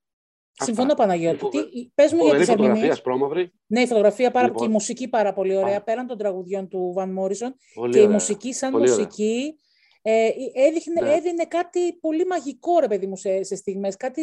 Συμφωνώ, 0.52 0.92
Αυτά. 0.92 1.04
Παναγιώτη. 1.04 1.38
Φοβε- 1.38 1.70
Τι, 1.72 1.92
πες 1.96 2.12
μου 2.12 2.18
για 2.18 2.26
Φοβερή 2.26 2.40
τις 2.40 2.48
φωτογραφία, 2.50 2.74
ερμηνείες. 2.74 2.98
σπρώμαυρη. 2.98 3.52
Ναι, 3.68 3.82
η 3.82 3.88
φωτογραφία 3.88 4.32
πάρα 4.32 4.46
Λοιπόν. 4.46 4.62
και 4.62 4.70
η 4.70 4.74
μουσική 4.74 5.08
πάρα 5.10 5.34
πολύ 5.34 5.56
ωραία. 5.56 5.78
Α. 5.78 5.82
Πέραν 5.84 6.08
των 6.08 6.18
τραγουδιών 6.18 6.68
του 6.68 6.92
Βαν 6.96 7.12
Μόρισον. 7.14 7.56
Πολύ 7.74 7.92
Και 7.92 7.98
η 7.98 8.02
ωραία. 8.02 8.14
μουσική, 8.14 8.54
σαν 8.54 8.72
Πολύ 8.72 8.84
ωραία. 8.92 8.96
μουσική, 9.06 9.56
ε, 10.02 10.30
έδειχνε, 10.54 11.02
Ναι. 11.02 11.14
έδινε 11.14 11.46
κάτι 11.46 11.94
πολύ 11.94 12.26
μαγικό, 12.26 12.80
ρε 12.80 12.88
παιδί 12.88 13.08
μου, 13.08 13.16
σε, 13.18 13.44
σε 13.44 13.56
στιγμές. 13.56 13.96
Κάτι 13.98 14.22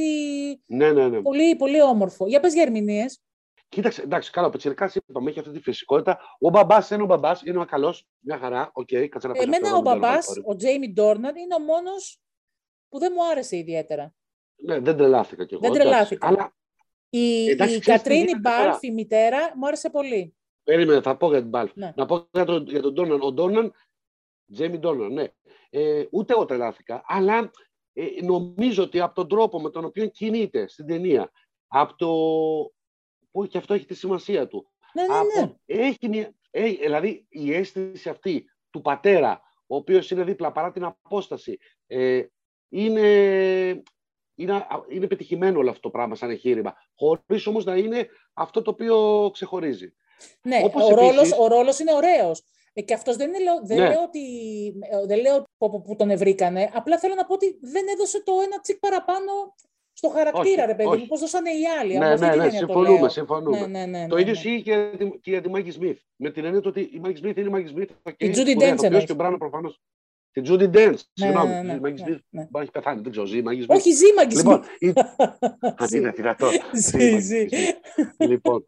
Ναι, 0.67 0.93
ναι, 0.93 1.09
ναι. 1.09 1.21
πολύ, 1.23 1.57
πολύ 1.57 1.83
όμορφο. 1.83 2.27
Για 2.27 2.41
πες 2.41 2.53
για 2.53 2.63
ερμηνείες. 2.63 3.23
Κοίταξε, 3.69 4.03
εντάξει, 4.03 4.31
καλά, 4.31 4.47
ο 4.47 4.51
πιτσιρικάς 4.51 4.93
είπαμε, 5.09 5.31
έχει 5.31 5.39
αυτή 5.39 5.53
τη 5.53 5.61
φυσικότητα. 5.61 6.19
Ο 6.41 6.49
μπαμπάς 6.51 6.91
είναι 6.91 7.03
ο 7.03 7.07
μπαμπάς, 7.07 7.43
είναι 7.43 7.59
ο 7.59 7.65
καλός, 7.65 8.07
μια 8.21 8.39
χαρά. 8.39 8.71
Οκ, 8.73 8.87
κάτσε 9.09 9.27
να 9.27 9.33
παίζει 9.33 9.49
Εμένα 9.49 9.65
αυτό 9.67 9.77
ο 9.77 9.79
εδώ 9.79 9.79
με 9.79 9.85
το 9.85 9.91
άλλο 9.91 10.01
μπαμπάς, 10.01 10.27
αγόρι. 10.29 10.43
ο 10.47 10.57
Τζέιμι 10.57 10.93
Ντόρναν, 10.93 11.37
είναι 11.37 11.55
ο 11.55 11.59
μόνος 11.61 12.21
που 12.89 12.99
δεν 12.99 13.13
μου 13.17 13.25
άρεσε 13.31 13.57
ιδιαίτερα. 13.57 14.15
Ναι, 14.65 14.79
δεν 14.79 14.97
τρελάθηκα 14.97 15.45
κι 15.45 15.55
εγώ. 15.55 15.63
Δεν 15.63 15.71
εντάξει. 15.71 15.89
τρελάθηκα. 15.89 16.27
Αλλά 16.27 16.57
Η, 17.11 17.49
Εντάξει, 17.51 17.77
η 17.77 17.79
ξέρεις 17.79 18.03
τι 18.03 18.09
Κατρίνα 18.09 18.19
γίνεται 18.19 18.39
Μπαλφ, 18.39 18.65
τώρα; 18.65 18.79
η 18.81 18.91
μητέρα, 18.91 19.53
μου 19.57 19.67
άρεσε 19.67 19.91
πολύ. 19.91 20.37
περίμενε, 20.63 21.01
θα 21.01 21.17
πω 21.17 21.29
για 21.29 21.41
την 21.41 21.49
Μπαλφ. 21.49 21.71
Ναι. 21.75 21.93
Να 21.97 22.07
πω 22.07 22.29
για 22.33 22.45
τον, 22.45 22.67
για 22.67 22.83
τον 22.83 22.93
Ντόρναν. 22.93 23.21
Ο 23.23 23.33
Ντόρναν, 23.33 23.73
Τζέμι 24.53 24.79
Ντόναν, 24.79 25.13
ναι. 25.13 25.25
Ε, 25.71 26.05
ούτε 26.11 26.33
εγώ 26.33 26.45
τρελάθηκα, 26.45 27.03
αλλά 27.07 27.51
ε, 27.93 28.05
νομίζω 28.23 28.83
ότι 28.83 29.01
από 29.01 29.15
τον 29.15 29.29
τρόπο 29.29 29.61
με 29.61 29.71
τον 29.71 29.85
οποίο 29.85 30.07
κινείται 30.07 30.69
στην 30.69 30.87
ταινία, 30.87 31.31
από 31.67 31.95
το. 31.97 32.09
που 33.31 33.47
και 33.47 33.59
αυτό 33.59 33.75
έχει 33.75 33.85
τη 33.85 33.95
σημασία 33.95 34.47
του. 34.47 34.71
Ναι, 34.93 35.03
ναι, 35.03 35.15
από, 35.15 35.27
ναι. 35.41 35.55
έχει 35.67 36.09
μια, 36.09 36.35
έχει, 36.51 36.77
δηλαδή 36.77 37.27
η 37.29 37.55
αίσθηση 37.55 38.09
αυτή 38.09 38.45
του 38.71 38.81
πατέρα, 38.81 39.41
ο 39.67 39.77
οποίος 39.77 40.11
είναι 40.11 40.25
δίπλα 40.25 40.53
παρά 40.53 40.73
την 40.73 40.85
απόσταση, 40.85 41.59
ε, 41.87 42.23
είναι, 42.69 43.83
είναι, 44.39 44.67
είναι 44.89 45.07
πετυχημένο 45.07 45.59
όλο 45.59 45.69
αυτό 45.71 45.81
το 45.81 45.91
πράγμα 45.91 46.15
σαν 46.15 46.31
εγχείρημα, 46.31 46.75
χωρίς 46.97 47.47
όμως 47.47 47.65
να 47.65 47.77
είναι 47.77 48.09
αυτό 48.33 48.63
το 48.63 48.71
οποίο 48.71 49.29
ξεχωρίζει. 49.33 49.93
Ναι, 50.43 50.61
Όπως 50.65 50.85
ο, 50.91 50.95
ρόλος, 50.95 51.17
επίσης- 51.17 51.39
ο 51.39 51.47
ρόλος 51.49 51.79
είναι 51.79 51.93
ωραίος. 51.95 52.43
Ε, 52.73 52.83
και 52.83 52.95
αυτός 52.95 53.17
δεν, 53.17 53.29
είναι, 53.29 53.39
λέω- 53.43 53.61
δεν 53.65 53.79
Ναι. 53.79 53.89
λέω 53.89 54.03
ότι 54.03 54.23
ε, 54.91 55.07
δεν 55.07 55.21
λέω 55.21 55.45
που, 55.59 55.83
που 55.83 55.97
τον 55.97 56.11
ευρήκανε. 56.11 56.71
Απλά 56.75 56.99
θέλω 56.99 57.15
να 57.15 57.25
πω 57.27 57.35
ότι 57.35 57.59
δεν 57.61 57.85
έδωσε 57.95 58.23
το 58.23 58.33
ένα 58.45 58.61
τσικ 58.61 58.79
παραπάνω 58.79 59.33
στο 59.93 60.09
χαρακτήρα, 60.09 60.41
Όχι, 60.63 60.67
ρε 60.67 60.75
παιδί 60.75 60.89
μου, 60.89 60.95
όχι. 60.95 61.07
πώς 61.07 61.21
δώσανε 61.21 61.51
οι 61.51 61.67
άλλοι. 61.81 61.99
ναι, 61.99 62.05
Από 62.05 62.15
αυτή 62.15 62.25
ναι, 62.27 62.31
την 62.31 62.39
ναι, 62.41 62.45
έννοια 62.47 62.61
το 62.61 62.67
συμφωνούμε, 62.67 62.99
λέω. 63.01 63.09
συμφωνούμε. 63.09 63.59
Ναι, 63.61 63.67
ναι, 63.67 63.87
ναι, 63.99 64.07
Το 64.07 64.15
ναι, 64.15 64.21
ίδιο 64.21 64.33
ναι. 64.33 64.39
ισχύει 64.39 64.63
και, 64.63 64.71
για 64.73 64.97
τη- 64.99 65.19
και 65.21 65.31
για 65.31 65.41
τη 65.43 65.49
Μάγκη 65.49 65.71
Σμιθ. 65.71 65.99
Με 66.17 66.31
την 66.31 66.45
έννοια 66.45 66.63
ότι 66.65 66.81
η 66.81 66.99
Μάγκη 66.99 67.17
Σμιθ 67.17 67.37
είναι 67.37 67.47
η 67.47 67.51
Μάγκη 67.51 67.67
Σμιθ. 67.69 67.91
Η 68.17 68.31
Judy 68.35 68.61
Dench 68.63 68.83
εννοείς. 68.83 69.05
Και 69.05 69.13
ο 69.13 69.15
Μπράνο 69.15 69.37
προφανώ. 69.39 69.75
Την 70.33 70.45
Judy 70.47 70.71
Dench. 70.75 70.91
Ναι, 70.91 70.97
Συγγνώμη. 71.13 71.49
ναι, 71.53 71.63
ναι, 71.63 71.73
Η 71.73 71.79
Μάγκη 71.81 72.01
ναι, 72.03 72.07
Σμιθ 72.07 72.19
ναι. 72.31 72.41
μπορεί 72.41 72.49
να 72.53 72.61
έχει 72.61 72.71
πεθάνει. 72.71 73.01
Δεν 73.01 73.11
ξέρω, 73.11 73.27
ζει 73.27 73.39
η 73.39 73.43
Μάγκη 73.43 73.63
Σμιθ. 73.63 73.79
Όχι, 73.79 73.93
ζει 73.93 74.13
Μάγκη 74.17 74.37
Λοιπόν, 74.37 74.63
Σμιθ. 74.79 74.97
η- 74.97 75.01
Αν 75.83 75.89
είναι 75.95 76.11
δυνατό. 76.11 76.49
Ζει, 76.75 77.19
ζει. 77.19 77.47
λοιπόν, 78.19 78.65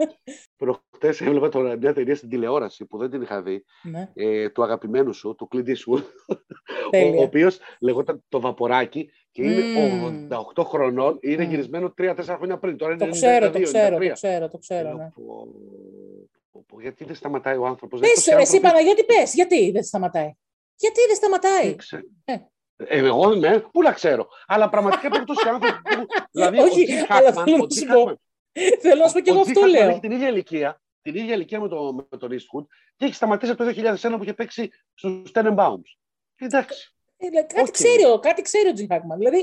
προχτές 0.57 1.21
έβλεπα 1.21 1.49
τώρα 1.49 1.77
μια 1.77 1.93
ταινία 1.95 2.17
στην 2.17 2.29
τηλεόραση 2.29 2.85
που 2.87 2.99
δεν 2.99 3.11
την 3.11 3.23
είχα 3.23 3.43
δει, 3.43 3.65
Ναι, 3.83 4.09
ε, 4.15 4.49
του 4.49 4.63
αγαπημένου 4.63 5.13
σου, 5.13 5.35
του 5.39 5.49
Clint 5.53 5.67
Eastwood, 5.69 6.03
ο, 6.27 6.35
ο 6.87 6.91
τέλεια. 6.91 7.21
οποίος 7.23 7.59
λεγόταν 7.81 8.25
το 8.29 8.41
Βαποράκι 8.41 9.11
και 9.33 9.43
είναι 9.43 9.63
Μμμ. 10.09 10.29
88 10.55 10.65
χρονών, 10.65 11.19
είναι 11.21 11.45
Μμ. 11.45 11.49
γυρισμένο 11.51 11.95
3-4 11.99 12.15
χρόνια 12.37 12.59
πριν. 12.59 12.77
Τώρα 12.77 12.93
είναι 12.93 13.05
Το 13.05 13.11
ξέρω, 13.11 13.51
το 13.51 13.59
92, 13.59 13.63
ξέρω, 13.63 13.97
93. 13.97 14.01
το 14.09 14.13
ξέρω, 14.13 14.49
το 14.49 14.59
ξέρω, 14.59 14.89
Λέω, 14.89 14.97
ναι. 14.97 15.11
πω, 15.15 15.47
πω, 16.53 16.65
πω, 16.69 16.81
Γιατί 16.81 17.05
δεν 17.05 17.15
σταματάει 17.15 17.57
ο 17.57 17.67
άνθρωπος. 17.67 18.01
Πες, 18.01 18.09
Αυτός 18.11 18.27
οι 18.27 18.31
εσύ 18.31 18.39
άνθρωποι- 18.41 18.63
Παναγιώτη, 18.63 19.05
πες, 19.05 19.35
γιατί 19.35 19.71
δεν 19.71 19.83
σταματάει. 19.83 20.33
Γιατί 20.81 21.01
δεν 21.07 21.17
σταματάει; 21.17 21.67
Δεν 21.67 21.77
ξέρω. 21.77 22.03
Ε. 22.25 22.33
Ε, 22.77 22.99
εγώ 22.99 23.35
ναι, 23.35 23.61
πού 23.61 23.83
να 23.83 23.93
ξέρω. 23.93 24.29
Αλλά 24.47 24.69
πραγματικά 24.69 25.09
πρέπει 25.09 25.25
τόσοι 25.25 25.49
άνθρωποι. 25.49 25.83
που- 25.83 26.07
δηλαδή, 26.31 26.59
Όχι, 26.59 26.81
ο 26.95 26.99
Jim 27.01 27.07
αλλά 27.09 27.31
Hackman- 27.31 27.45
θέλω 27.45 27.55
ο 27.55 27.59
να 27.59 27.65
Jim 27.65 27.73
σου 27.73 27.87
πω. 27.87 28.05
Hackman- 28.05 28.17
Θέλω 28.81 29.01
να 29.03 29.07
σου 29.09 29.13
πω 29.15 29.21
και 29.21 29.31
ο 29.31 29.35
εγώ 29.35 29.43
Jim 29.43 29.47
αυτό 29.49 29.61
Hackman 29.63 29.69
λέω. 29.71 29.89
Έχει 29.89 30.01
την 30.01 30.11
ίδια 30.11 30.29
ηλικία, 30.29 30.81
την 31.03 31.15
ίδια 31.15 31.35
ηλικία 31.35 31.61
με, 31.61 31.69
το, 31.69 31.93
με 32.11 32.17
τον 32.19 32.31
Eastwood 32.33 32.65
και 32.97 33.05
έχει 33.05 33.15
σταματήσει 33.15 33.53
από 33.53 33.65
το 33.65 33.71
2001 33.71 34.17
που 34.17 34.23
είχε 34.23 34.35
παίξει 34.35 34.71
στους 34.95 35.31
Tenenbaums. 35.35 35.89
Εντάξει. 36.37 36.95
Ε, 37.17 37.29
δηλαδή, 37.29 37.47
Κάτι 37.47 37.61
όχι. 37.61 37.71
ξέρει 37.71 38.05
ο, 38.05 38.19
κάτι 38.19 38.43
ξέρει 38.43 38.69
ο 38.69 38.73
Τζιν 38.73 38.87
Χάκμαν. 38.91 39.19
Δηλαδή, 39.19 39.39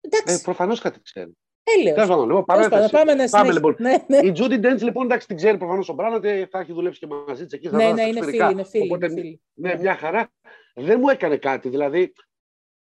Ε, 0.00 0.06
εντάξει, 0.08 0.42
Προφανώς 0.42 0.80
κάτι 0.80 1.00
ξέρει. 1.02 1.36
Έλεος. 1.78 1.94
Τέλος 1.94 2.08
πάντων, 2.08 2.26
λοιπόν, 2.26 2.44
Τέλος 2.44 2.68
πάντων, 2.68 2.90
παρένθεση. 2.90 2.92
Πάμε 2.92 3.14
να 3.14 3.28
Πάμε, 3.28 3.52
συνεχίσουμε. 3.52 3.52
λοιπόν. 3.52 3.76
Ναι, 3.78 4.20
ναι. 4.20 4.28
Η 4.28 4.32
Judy 4.36 4.64
Dench, 4.74 4.82
λοιπόν, 4.82 5.04
εντάξει, 5.04 5.26
την 5.26 5.36
ξέρει 5.36 5.58
προφανώς 5.58 5.88
ο 5.88 5.92
Μπράνο, 5.92 6.16
ότι 6.16 6.46
θα 6.50 6.58
έχει 6.58 6.72
δουλέψει 6.72 6.98
και 6.98 7.06
μαζί 7.06 7.44
της 7.44 7.52
εκεί. 7.52 7.68
θα 7.68 7.76
Ναι, 7.76 7.82
δώσει 7.82 7.94
ναι, 7.94 8.00
είναι 8.02 8.10
εξωτερικά. 8.10 8.46
φίλοι, 8.46 8.58
είναι 8.58 8.68
φίλοι. 8.68 8.84
Οπότε, 8.84 9.06
είναι 9.06 9.14
φίλοι. 9.20 9.42
Ναι, 9.54 9.76
μια 9.78 9.96
χαρά. 9.96 10.32
Δεν 10.74 11.00
μου 11.00 11.08
έκανε 11.08 11.36
κάτι. 11.36 11.68
Δηλαδή, 11.68 12.12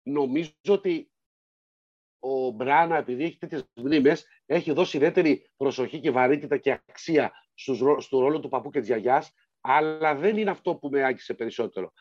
νομίζω 0.03 0.51
ότι 0.67 1.11
ο 2.19 2.49
Μπράνα, 2.49 2.97
επειδή 2.97 3.23
έχει 3.23 3.37
τέτοιες 3.37 3.63
μνήμες, 3.75 4.25
έχει 4.45 4.71
δώσει 4.71 4.97
ιδιαίτερη 4.97 5.49
προσοχή 5.57 5.99
και 5.99 6.11
βαρύτητα 6.11 6.57
και 6.57 6.71
αξία 6.87 7.31
στους, 7.53 7.79
ρό- 7.79 8.01
στο 8.01 8.19
ρόλο 8.19 8.39
του 8.39 8.49
παππού 8.49 8.69
και 8.69 8.79
της 8.79 8.87
γιαγιάς, 8.87 9.31
αλλά 9.61 10.15
δεν 10.15 10.37
είναι 10.37 10.49
αυτό 10.49 10.75
που 10.75 10.89
με 10.89 11.03
άγγισε 11.03 11.33
περισσότερο. 11.33 11.93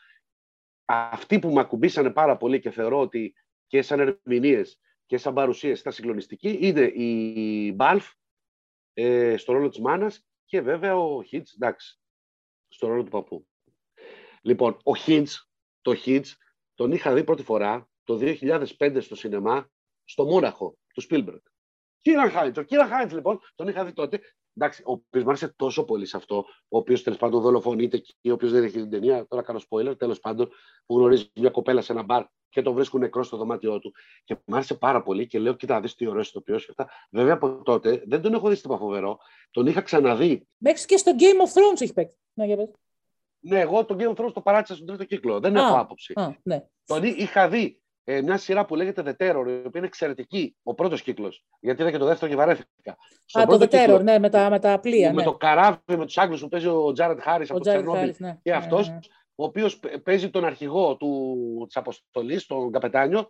Αυτοί 0.85 1.39
που 1.39 1.49
με 1.49 1.59
ακουμπήσανε 1.59 2.09
πάρα 2.09 2.37
πολύ 2.37 2.59
και 2.59 2.71
θεωρώ 2.71 2.99
ότι 2.99 3.33
και 3.67 3.81
σαν 3.81 3.99
ερμηνείες 4.23 4.79
και 5.13 5.19
σαν 5.19 5.33
παρουσίε 5.33 5.71
ήταν 5.71 5.93
συγκλονιστικοί 5.93 6.57
είναι 6.61 6.81
η 6.81 7.73
Μπάλφ 7.75 8.11
ε, 8.93 9.37
στο 9.37 9.53
ρόλο 9.53 9.69
της 9.69 9.79
μάνας 9.79 10.25
και 10.45 10.61
βέβαια 10.61 10.97
ο 10.97 11.23
Χίτς, 11.23 11.53
εντάξει, 11.53 11.99
στο 12.67 12.87
ρόλο 12.87 13.03
του 13.03 13.09
παππού. 13.09 13.47
Λοιπόν, 14.41 14.77
ο 14.83 14.95
Χίτς, 14.95 15.49
το 15.81 15.95
Χίτς, 15.95 16.37
τον 16.73 16.91
είχα 16.91 17.13
δει 17.13 17.23
πρώτη 17.23 17.43
φορά 17.43 17.89
το 18.03 18.19
2005 18.21 18.97
στο 19.01 19.15
σινεμά, 19.15 19.69
στο 20.03 20.25
Μόναχο, 20.25 20.77
του 20.93 21.01
Σπίλμπεργκ. 21.01 21.39
Κίραν 22.01 22.29
Χάιντς. 22.29 22.57
Ο 22.57 22.61
Κίραν 22.63 22.87
Χάιντς, 22.87 23.13
λοιπόν, 23.13 23.39
τον 23.55 23.67
είχα 23.67 23.85
δει 23.85 23.93
τότε 23.93 24.21
εντάξει, 24.57 24.83
ο 24.85 24.91
οποίος 24.91 25.23
μου 25.23 25.29
άρεσε 25.29 25.53
τόσο 25.55 25.83
πολύ 25.83 26.05
σε 26.05 26.17
αυτό, 26.17 26.37
ο 26.67 26.77
οποίος 26.77 27.03
τέλος 27.03 27.19
πάντων 27.19 27.41
δολοφονείται 27.41 27.97
και 27.97 28.31
ο 28.31 28.33
οποίος 28.33 28.51
δεν 28.51 28.63
έχει 28.63 28.73
την 28.73 28.89
ταινία. 28.89 29.27
Τώρα 29.27 29.43
κάνω 29.43 29.59
spoiler, 29.69 29.97
τέλος 29.97 30.19
πάντων, 30.19 30.49
που 30.85 30.97
γνωρίζει 30.97 31.31
μια 31.35 31.49
κοπέλα 31.49 31.81
σε 31.81 31.91
ένα 31.91 32.03
μπαρ 32.03 32.25
και 32.49 32.61
τον 32.61 32.73
βρίσκουν 32.73 32.99
νεκρός 32.99 33.27
στο 33.27 33.37
δωμάτιό 33.37 33.79
του. 33.79 33.93
Και 34.23 34.35
μου 34.45 34.55
άρεσε 34.55 34.73
πάρα 34.73 35.03
πολύ 35.03 35.27
και 35.27 35.39
λέω: 35.39 35.53
Κοίτα, 35.53 35.81
δεις 35.81 35.95
τι 35.95 36.07
ωραίο 36.07 36.21
ηθοποιό 36.21 36.57
και 36.57 36.65
αυτά. 36.69 36.89
Βέβαια 37.11 37.33
από 37.33 37.61
τότε 37.63 38.03
δεν 38.07 38.21
τον 38.21 38.33
έχω 38.33 38.49
δει 38.49 38.55
στην 38.55 38.77
φοβερό. 38.77 39.17
Τον 39.51 39.67
είχα 39.67 39.81
ξαναδεί. 39.81 40.47
Μέχρι 40.57 40.85
και 40.85 40.97
στο 40.97 41.11
Game 41.19 41.47
of 41.47 41.59
Thrones 41.59 41.81
έχει 41.81 41.93
παίξει. 41.93 42.17
Ναι, 42.33 42.45
για 42.45 42.69
ναι, 43.45 43.59
εγώ 43.59 43.85
τον 43.85 43.97
Game 43.99 44.15
of 44.15 44.25
Thrones 44.25 44.33
το 44.33 44.41
παράτησα 44.41 44.75
στον 44.75 44.87
τρίτο 44.87 45.03
κύκλο. 45.03 45.39
Δεν 45.39 45.55
έχω 45.55 45.79
άποψη. 45.79 46.13
Α, 46.15 46.37
ναι. 46.43 46.65
Τον 46.85 47.03
είχα 47.03 47.49
δει 47.49 47.81
ε, 48.03 48.21
μια 48.21 48.37
σειρά 48.37 48.65
που 48.65 48.75
λέγεται 48.75 49.03
The 49.05 49.09
Terror, 49.09 49.45
η 49.47 49.51
οποία 49.51 49.71
είναι 49.75 49.85
εξαιρετική, 49.85 50.55
ο 50.63 50.73
πρώτος 50.73 51.01
κύκλος. 51.01 51.45
Γιατί 51.59 51.81
είδα 51.81 51.91
και 51.91 51.97
το 51.97 52.05
δεύτερο 52.05 52.31
και 52.31 52.37
βαρέθηκα. 52.37 52.97
Α, 53.39 53.45
το 53.45 53.57
The 53.59 53.67
Terror, 53.67 54.01
ναι, 54.03 54.19
με 54.19 54.29
τα, 54.29 54.49
με 54.49 54.59
τα 54.59 54.79
πλοία. 54.79 55.13
Με 55.13 55.15
ναι. 55.15 55.23
το 55.23 55.35
καράβι, 55.35 55.79
με 55.85 56.05
τους 56.05 56.17
Άγγλους 56.17 56.41
που 56.41 56.49
παίζει 56.49 56.67
ο 56.67 56.91
Τζάρεντ 56.91 57.19
Χάρις 57.21 57.43
από 57.43 57.53
το 57.53 57.59
Τσερνόμπιλ. 57.59 58.15
Ναι. 58.17 58.37
Και 58.41 58.53
αυτός, 58.53 58.87
ναι, 58.87 58.93
ναι. 58.93 58.99
ο 59.35 59.43
οποίος 59.43 59.79
παίζει 60.03 60.29
τον 60.29 60.45
αρχηγό 60.45 60.97
της 61.65 61.75
αποστολής, 61.75 62.45
τον 62.45 62.71
καπετάνιο. 62.71 63.29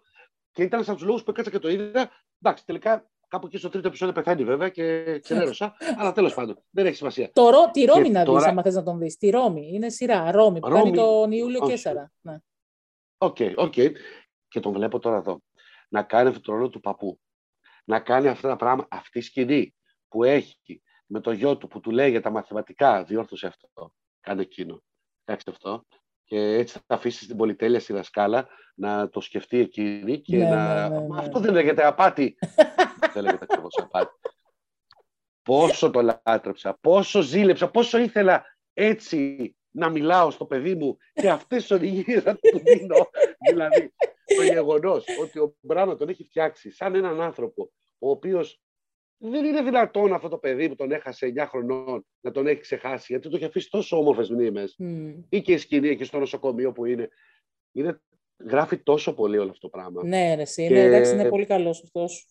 Και 0.52 0.64
ήταν 0.64 0.84
σαν 0.84 0.96
τους 0.96 1.04
λόγους 1.04 1.24
που 1.24 1.32
έκατσα 1.32 1.52
και 1.52 1.60
το 1.60 1.70
είδα. 1.70 2.12
Εντάξει, 2.42 2.66
τελικά 2.66 3.10
κάπου 3.28 3.46
εκεί 3.46 3.58
στο 3.58 3.70
τρίτο 3.70 3.88
επεισόδιο 3.88 4.14
πεθαίνει 4.14 4.44
βέβαια 4.44 4.70
και 4.70 5.20
ξενέρωσα. 5.20 5.76
αλλά 6.00 6.12
τέλος 6.12 6.34
πάντων 6.34 6.58
δεν 6.70 6.86
έχει 6.86 6.96
σημασία. 6.96 7.30
Το, 7.34 7.70
τη 7.72 7.86
Ρώμη 7.86 8.10
να 8.10 8.24
τώρα... 8.24 8.40
δεις, 8.40 8.48
άμα 8.48 8.62
θες 8.62 8.76
να 8.76 8.84
τον 8.84 9.00
δεις. 9.00 9.18
Τη 9.18 9.30
Ρώμη. 9.30 9.70
Είναι 9.74 9.90
σειρά. 9.90 10.32
Ρώμη 10.32 10.60
που 10.60 10.70
Ρώμη... 10.70 10.84
κάνει 10.84 10.96
τον 10.96 11.32
Ιούλιο 11.32 11.68
Καίσαρα. 11.68 12.12
Ναι. 12.22 12.38
OK, 13.18 13.38
OK 13.56 13.74
και 14.54 14.60
τον 14.60 14.72
βλέπω 14.74 15.00
τώρα 15.00 15.18
εδώ, 15.18 15.42
να 15.90 16.04
κάνει 16.04 16.30
αυτό 16.30 16.42
το 16.42 16.54
ρόλο 16.54 16.70
του 16.70 16.80
παππού. 16.80 17.20
Να 17.86 18.00
κάνει 18.00 18.28
αυτά 18.28 18.48
τα 18.48 18.56
πράγματα, 18.56 18.96
αυτή 18.96 19.18
η 19.20 19.22
σκηνή 19.22 19.76
που 20.08 20.24
έχει 20.24 20.84
με 21.06 21.20
το 21.20 21.32
γιο 21.32 21.58
του 21.58 21.68
που 21.68 21.80
του 21.80 21.92
λέει 21.92 22.10
για 22.10 22.22
τα 22.22 22.30
μαθηματικά, 22.30 23.04
διόρθωσε 23.04 23.48
αυτό, 23.48 23.94
κάνε 24.20 24.42
εκείνο, 24.42 24.84
κάτσε 25.24 25.50
αυτό. 25.50 25.86
Και 26.24 26.38
έτσι 26.38 26.82
θα 26.88 26.96
αφήσεις 26.96 27.28
την 27.28 27.38
πολυτέλεια 27.38 27.80
στη 27.80 27.94
δασκάλα 27.94 28.48
να 28.76 29.10
το 29.10 29.22
σκεφτεί 29.22 29.58
εκείνη 29.58 30.22
και 30.22 30.38
ναι, 30.38 30.50
να. 30.50 30.90
Ναι, 30.90 31.00
ναι, 31.00 31.08
ναι. 31.08 31.20
Αυτό 31.20 31.40
δεν 31.40 31.54
λέγεται 31.54 31.86
απάτη. 31.86 32.38
δεν 33.14 33.24
λέγεται 33.24 33.46
ακριβώς 33.50 33.78
απάτη. 33.78 34.14
Πόσο 35.42 35.90
το 35.90 36.02
λάτρεψα, 36.02 36.78
πόσο 36.82 37.22
ζήλεψα, 37.22 37.70
πόσο 37.70 37.98
ήθελα 37.98 38.46
έτσι 38.74 39.56
να 39.74 39.90
μιλάω 39.90 40.32
στο 40.32 40.46
παιδί 40.46 40.76
μου 40.76 40.98
και 41.14 41.30
αυτές 41.30 41.62
τις 41.62 41.72
οδηγίες 41.72 42.24
να 42.24 42.36
του 42.36 42.62
δίνω. 42.64 43.10
δηλαδή, 43.50 43.94
το 44.36 44.44
γεγονός 44.44 45.06
ότι 45.22 45.40
ο 45.40 45.56
Μπράνα 45.60 45.96
τον 45.96 46.10
έχει 46.10 46.24
φτιάξει 46.24 46.72
σαν 46.72 46.96
έναν 46.96 47.22
άνθρωπο 47.22 47.72
ο 48.00 48.10
οποίος 48.10 48.62
δεν 49.18 49.46
είναι 49.46 49.62
δυνατόν 49.62 50.14
αυτό 50.14 50.28
το 50.28 50.38
παιδί 50.38 50.70
που 50.70 50.76
τον 50.76 50.92
έχασε 50.92 51.34
9 51.38 51.46
χρονών 51.50 52.06
να 52.20 52.32
τον 52.32 52.48
έχει 52.48 52.60
ξεχάσει, 52.60 53.06
γιατί 53.10 53.30
το 53.30 53.36
έχει 53.36 53.46
αφήσει 53.46 53.70
τόσο 53.70 53.98
όμορφες 53.98 54.30
μνήμες. 54.30 54.76
Mm. 54.80 55.24
Ή 55.30 55.42
και 55.42 55.54
η 55.54 55.58
σκηνή 55.58 55.88
εκεί 55.88 56.04
στο 56.04 56.20
νοσοκομείο 56.20 56.72
που 56.72 56.86
είναι. 56.86 57.10
είναι 57.72 58.02
γράφει 58.38 58.78
τόσο 58.78 59.14
πολύ 59.14 59.38
όλο 59.38 59.50
αυτό 59.50 59.70
το 59.70 59.78
πράγμα. 59.78 60.04
Ναι, 60.04 60.36
ρε, 60.36 60.44
είναι, 60.56 60.84
εντάξει, 60.84 61.14
είναι 61.14 61.30
πολύ 61.30 61.46
καλός 61.46 61.84
αυτός. 61.84 62.28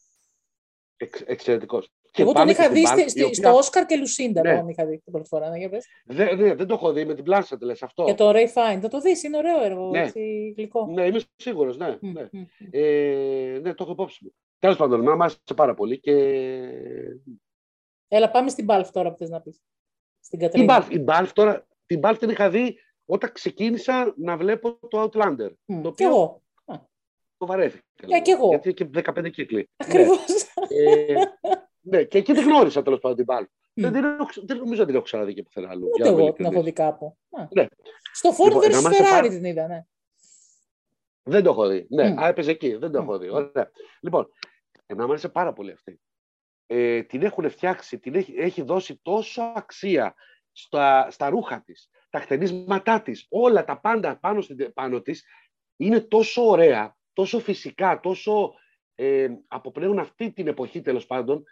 Εξ, 0.96 1.20
Εξαιρετικός. 1.20 1.92
Εγώ 2.16 2.33
τον 2.33 2.48
είχα 2.48 2.70
δει 2.70 2.87
στη, 2.87 3.22
οποία... 3.22 3.35
στο 3.35 3.55
Όσκαρ 3.57 3.87
και 3.87 3.96
Λουσίντα. 3.96 4.40
Ναι. 4.40 4.57
Τον 4.57 4.68
είχα 4.68 4.87
δει 4.87 4.98
την 4.98 5.12
πρώτη 5.12 5.29
φορά. 5.29 5.48
Ναι, 5.48 5.68
δεν, 6.05 6.38
ναι, 6.38 6.55
δεν 6.55 6.66
το 6.66 6.75
έχω 6.75 6.92
δει 6.92 7.05
με 7.05 7.14
την 7.14 7.25
πλάσσα, 7.25 7.59
λες 7.61 7.83
αυτό. 7.83 8.05
Και 8.05 8.14
το 8.14 8.31
Ray 8.31 8.46
Fine. 8.46 8.79
Θα 8.81 8.88
το 8.88 9.01
δεις, 9.01 9.22
είναι 9.22 9.37
ωραίο 9.37 9.62
έργο. 9.64 9.90
Ναι, 9.90 10.01
έτσι, 10.01 10.53
γλυκό. 10.57 10.87
ναι 10.87 11.07
είμαι 11.07 11.20
σίγουρος. 11.37 11.77
Ναι, 11.77 11.98
mm, 12.03 12.12
ναι. 12.12 12.29
Mm, 12.33 12.46
ε, 12.70 13.59
ναι, 13.62 13.75
το 13.75 13.83
έχω 13.83 13.92
υπόψη 13.92 14.18
μου. 14.25 14.35
Τέλος 14.59 14.77
πάντων, 14.77 15.01
με 15.01 15.16
άρεσε 15.18 15.38
πάρα 15.57 15.75
πολύ. 15.75 16.01
Και... 16.01 16.12
Έλα, 18.09 18.31
πάμε 18.31 18.48
στην 18.48 18.66
Balf 18.68 18.87
τώρα 18.92 19.11
που 19.11 19.16
θες 19.16 19.29
να 19.29 19.40
πεις. 19.40 19.62
Στην 20.20 20.38
Κατρίνα. 20.38 20.87
Η 20.90 21.05
Balf, 21.07 21.29
τώρα, 21.33 21.66
την 21.87 22.01
Balf 22.03 22.14
την 22.18 22.29
είχα 22.29 22.51
δει 22.51 22.79
όταν 23.05 23.33
ξεκίνησα 23.33 24.14
να 24.16 24.37
βλέπω 24.37 24.79
το 24.88 25.03
Outlander. 25.03 25.48
Mm, 25.48 25.81
το 25.83 25.88
οποίο 25.88 25.92
και 25.94 26.05
εγώ. 26.05 26.42
Το 27.42 27.48
βαρέθηκα. 27.48 27.85
Yeah, 28.01 28.22
και 28.22 28.31
εγώ. 28.31 28.48
Γιατί 28.48 28.75
και 28.75 28.90
15 28.92 29.31
κύκλοι. 29.31 29.70
Ακριβώς. 29.77 30.25
Ναι. 30.70 30.90
Ε, 30.92 31.14
ναι, 31.92 32.05
και 32.05 32.18
εκεί 32.18 32.33
την 32.33 32.42
γνώρισα 32.48 32.83
τέλος 32.83 32.98
πάντων 33.00 33.16
την 33.16 33.26
Balf. 33.28 33.46
Δεν, 33.74 33.92
δεν 34.44 34.57
νομίζω 34.57 34.83
ότι 34.83 34.87
την 34.87 34.94
έχω 34.94 35.05
ξαναδεί 35.05 35.35
και 35.35 35.42
πουθενά 35.42 35.68
αλλού. 35.70 35.88
Ούτε 35.94 36.09
εγώ 36.09 36.33
την 36.33 36.44
έχω 36.44 36.62
δει 36.62 36.72
κάπου. 36.72 37.18
Ναι. 37.50 37.66
Στο 38.12 38.31
Ford 38.31 38.62
λοιπόν, 38.62 38.92
vs. 38.92 39.20
Ferrari 39.20 39.28
την 39.28 39.44
είδα, 39.44 39.66
ναι. 39.66 39.85
Δεν 41.22 41.42
το 41.42 41.50
έχω 41.50 41.68
δει. 41.68 41.87
Ναι, 41.90 42.14
mm. 42.18 42.22
έπαιζε 42.28 42.50
εκεί. 42.50 42.74
Δεν 42.74 42.90
το 42.92 42.98
έχω 42.98 43.18
δει. 43.18 43.28
Ωραία. 43.28 43.70
Λοιπόν, 44.00 44.28
εμένα 44.87 45.07
μου 45.07 45.12
άρεσε 45.12 45.28
πάρα 45.28 45.52
πολύ 45.52 45.72
αυτή. 45.72 46.00
Ε, 46.66 47.02
την 47.02 47.22
έχουν 47.22 47.50
φτιάξει, 47.50 47.98
την 47.98 48.14
έχει, 48.14 48.35
έχει 48.37 48.62
δώσει 48.62 49.00
τόσο 49.02 49.42
αξία 49.55 50.14
στα, 50.52 51.11
στα 51.11 51.28
ρούχα 51.28 51.62
της, 51.66 51.88
τα 52.11 52.20
χτενίσματά 52.20 53.02
της, 53.02 53.26
όλα 53.28 53.64
τα 53.64 53.81
πάντα 53.81 54.18
πάνω, 54.18 54.40
στην, 54.40 54.72
πάνω 54.72 55.00
της, 55.00 55.24
είναι 55.76 56.00
τόσο 56.00 56.48
ωραία, 56.48 56.96
τόσο 57.12 57.40
φυσικά, 57.40 58.00
τόσο 58.00 58.55
ε, 58.94 59.28
αποπνέουν 59.48 59.98
αυτή 59.98 60.33
την 60.33 60.46
εποχή 60.46 60.81
τέλος 60.81 61.07
πάντων, 61.07 61.44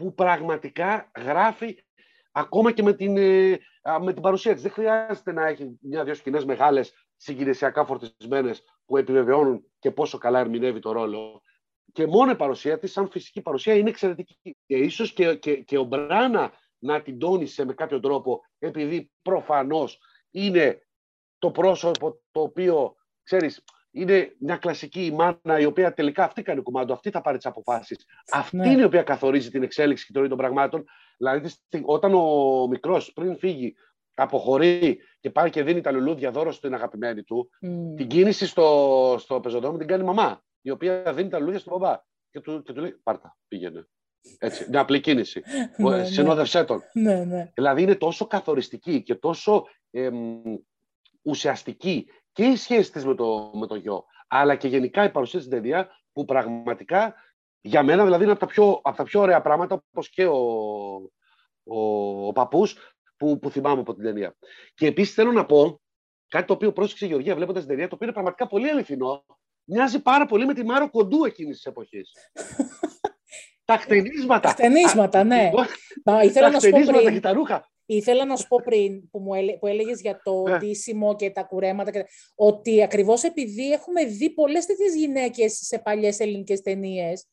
που 0.00 0.14
πραγματικά 0.14 1.10
γράφει 1.16 1.84
ακόμα 2.32 2.72
και 2.72 2.82
με 2.82 2.92
την, 2.92 3.16
ε, 3.16 3.58
με 4.00 4.12
την 4.12 4.22
παρουσία 4.22 4.52
της. 4.52 4.62
Δεν 4.62 4.72
χρειάζεται 4.72 5.32
να 5.32 5.46
έχει 5.46 5.78
μια-δυο 5.80 6.14
σκηνές 6.14 6.44
μεγάλες, 6.44 6.92
συγκινησιακά 7.16 7.84
φορτισμένες, 7.84 8.62
που 8.84 8.96
επιβεβαιώνουν 8.96 9.64
και 9.78 9.90
πόσο 9.90 10.18
καλά 10.18 10.38
ερμηνεύει 10.38 10.80
το 10.80 10.92
ρόλο. 10.92 11.42
Και 11.92 12.06
μόνο 12.06 12.30
η 12.30 12.36
παρουσία 12.36 12.78
της, 12.78 12.92
σαν 12.92 13.10
φυσική 13.10 13.42
παρουσία, 13.42 13.74
είναι 13.74 13.88
εξαιρετική. 13.88 14.56
Και 14.66 14.76
ίσως 14.76 15.12
και, 15.12 15.34
και, 15.34 15.56
και 15.56 15.78
ο 15.78 15.82
Μπράνα 15.84 16.52
να 16.78 17.02
την 17.02 17.18
τόνισε 17.18 17.64
με 17.64 17.74
κάποιο 17.74 18.00
τρόπο, 18.00 18.40
επειδή 18.58 19.10
προφανώς 19.22 19.98
είναι 20.30 20.86
το 21.38 21.50
πρόσωπο 21.50 22.20
το 22.30 22.40
οποίο, 22.40 22.94
ξέρεις, 23.22 23.64
είναι 23.90 24.36
μια 24.38 24.56
κλασική 24.56 25.12
μάνα 25.14 25.58
η 25.58 25.64
οποία 25.64 25.94
τελικά 25.94 26.24
αυτή 26.24 26.42
κάνει 26.42 26.62
κουμάντο, 26.62 26.92
αυτή 26.92 27.10
θα 27.10 27.20
πάρει 27.20 27.36
τις 27.36 27.46
αποφάσεις. 27.46 28.06
Αυτή 28.32 28.56
ναι. 28.56 28.70
είναι 28.70 28.80
η 28.80 28.84
οποία 28.84 29.02
καθορίζει 29.02 29.50
την 29.50 29.62
εξέλιξη 29.62 30.06
και 30.06 30.12
την 30.12 30.20
ροή 30.20 30.30
των 30.30 30.38
πραγμάτων. 30.38 30.84
Δηλαδή, 31.16 31.50
όταν 31.82 32.14
ο 32.14 32.66
μικρός 32.66 33.12
πριν 33.12 33.38
φύγει, 33.38 33.74
αποχωρεί 34.14 34.98
και 35.20 35.30
πάει 35.30 35.50
και 35.50 35.62
δίνει 35.62 35.80
τα 35.80 35.90
λουλούδια 35.90 36.30
δώρο 36.30 36.52
στην 36.52 36.74
αγαπημένη 36.74 37.22
του, 37.22 37.50
mm. 37.66 37.96
την 37.96 38.06
κίνηση 38.06 38.46
στο, 38.46 39.16
στο 39.18 39.40
πεζοδρόμιο 39.40 39.78
την 39.78 39.86
κάνει 39.86 40.02
η 40.02 40.06
μαμά, 40.06 40.42
η 40.60 40.70
οποία 40.70 41.12
δίνει 41.12 41.28
τα 41.28 41.38
λουλούδια 41.38 41.60
στον 41.60 41.78
μπαμπά. 41.78 41.96
Και 42.30 42.40
του, 42.40 42.62
και 42.62 42.72
του 42.72 42.80
λέει: 42.80 43.00
Πάρτα, 43.02 43.38
πήγαινε. 43.48 43.88
Έτσι, 44.38 44.66
μια 44.68 44.80
απλή 44.80 45.00
κίνηση. 45.00 45.42
ναι, 45.76 45.96
ναι. 45.96 46.04
Συνόδευσέ 46.04 46.64
τον. 46.64 46.82
Ναι, 46.92 47.24
ναι. 47.24 47.50
Δηλαδή 47.54 47.82
είναι 47.82 47.94
τόσο 47.94 48.26
καθοριστική 48.26 49.02
και 49.02 49.14
τόσο 49.14 49.66
εμ, 49.90 50.42
ουσιαστική 51.22 52.06
και 52.32 52.44
η 52.44 52.56
σχέση 52.56 52.92
της 52.92 53.04
με 53.04 53.14
το, 53.14 53.50
με 53.54 53.66
το 53.66 53.74
γιο, 53.74 54.04
αλλά 54.28 54.56
και 54.56 54.68
γενικά 54.68 55.04
η 55.04 55.10
παρουσία 55.10 55.40
στην 55.40 55.52
ταινία 55.52 55.88
που 56.12 56.24
πραγματικά 56.24 57.14
για 57.60 57.82
μένα 57.82 58.04
δηλαδή 58.04 58.22
είναι 58.22 58.32
από 58.32 58.40
τα 58.40 58.46
πιο, 58.46 58.80
από 58.82 58.96
τα 58.96 59.02
πιο 59.02 59.20
ωραία 59.20 59.40
πράγματα 59.40 59.74
όπως 59.74 60.10
και 60.10 60.26
ο, 60.26 60.38
ο, 61.64 62.26
ο 62.26 62.32
παππούς 62.32 62.76
που, 63.16 63.38
που 63.38 63.50
θυμάμαι 63.50 63.80
από 63.80 63.94
την 63.94 64.02
ταινία. 64.02 64.36
Και 64.74 64.86
επίσης 64.86 65.14
θέλω 65.14 65.32
να 65.32 65.46
πω 65.46 65.80
κάτι 66.28 66.46
το 66.46 66.52
οποίο 66.52 66.72
πρόσεξε 66.72 67.04
η 67.04 67.08
Γεωργία 67.08 67.34
βλέποντας 67.34 67.62
την 67.62 67.70
ταινία, 67.70 67.88
το 67.88 67.94
οποίο 67.94 68.06
είναι 68.06 68.14
πραγματικά 68.14 68.46
πολύ 68.46 68.68
αληθινό, 68.68 69.24
μοιάζει 69.64 70.02
πάρα 70.02 70.26
πολύ 70.26 70.46
με 70.46 70.54
τη 70.54 70.64
Μάρο 70.64 70.90
Κοντού 70.90 71.24
εκείνης 71.24 71.56
της 71.56 71.64
εποχής. 71.64 72.10
τα 73.64 73.76
χτενίσματα. 73.76 74.40
Τα 74.40 74.48
χτενίσματα, 74.48 75.24
ναι. 75.24 75.50
Τα, 76.02 76.22
ήθελα 76.22 76.50
να 76.50 76.60
σου 76.60 76.70
πω 76.70 76.78
πριν, 76.86 77.12
και 77.12 77.20
τα 77.20 77.32
ρούχα. 77.32 77.70
Ήθελα 77.92 78.24
να 78.24 78.36
σου 78.36 78.48
πω 78.48 78.56
πριν 78.68 79.10
που, 79.10 79.18
μου 79.18 79.34
έλε, 79.34 79.58
που 79.58 79.66
έλεγες 79.66 80.00
για 80.00 80.20
το 80.22 80.42
ναι. 80.42 80.56
ντύσιμο 80.56 81.16
και 81.16 81.30
τα 81.30 81.42
κουρέματα 81.42 81.90
και, 81.90 82.04
ότι 82.34 82.82
ακριβώς 82.82 83.22
επειδή 83.22 83.70
έχουμε 83.70 84.04
δει 84.04 84.30
πολλές 84.30 84.66
τέτοιες 84.66 84.94
γυναίκες 84.94 85.58
σε 85.62 85.78
παλιές 85.78 86.20
ελληνικές 86.20 86.60
ταινίες. 86.60 87.26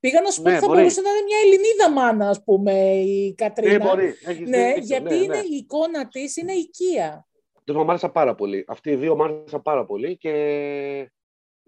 Πήγα 0.00 0.20
να 0.20 0.30
σου 0.30 0.42
πω 0.42 0.48
ναι, 0.48 0.56
ότι 0.56 0.66
θα 0.66 0.72
μπορούσε 0.72 1.00
να 1.00 1.10
είναι 1.10 1.22
μια 1.26 1.36
Ελληνίδα 1.44 1.90
μάνα, 1.90 2.28
ας 2.28 2.42
πούμε, 2.44 2.72
η 2.94 3.34
Κατρίνα. 3.34 3.72
Ναι, 3.72 3.78
μπορεί. 3.78 4.14
ναι, 4.46 4.74
γιατί 4.80 5.14
ναι, 5.14 5.14
είναι, 5.14 5.36
η 5.36 5.56
εικόνα 5.56 6.08
της 6.08 6.36
είναι 6.36 6.52
οικία. 6.52 7.26
Το 7.64 7.74
μου 7.74 7.90
άρεσα 7.90 8.10
πάρα 8.10 8.34
πολύ. 8.34 8.64
Αυτοί 8.68 8.90
οι 8.90 8.96
δύο 8.96 9.16
μου 9.16 9.22
άρεσαν 9.22 9.62
πάρα 9.62 9.84
πολύ 9.86 10.16
και 10.16 10.32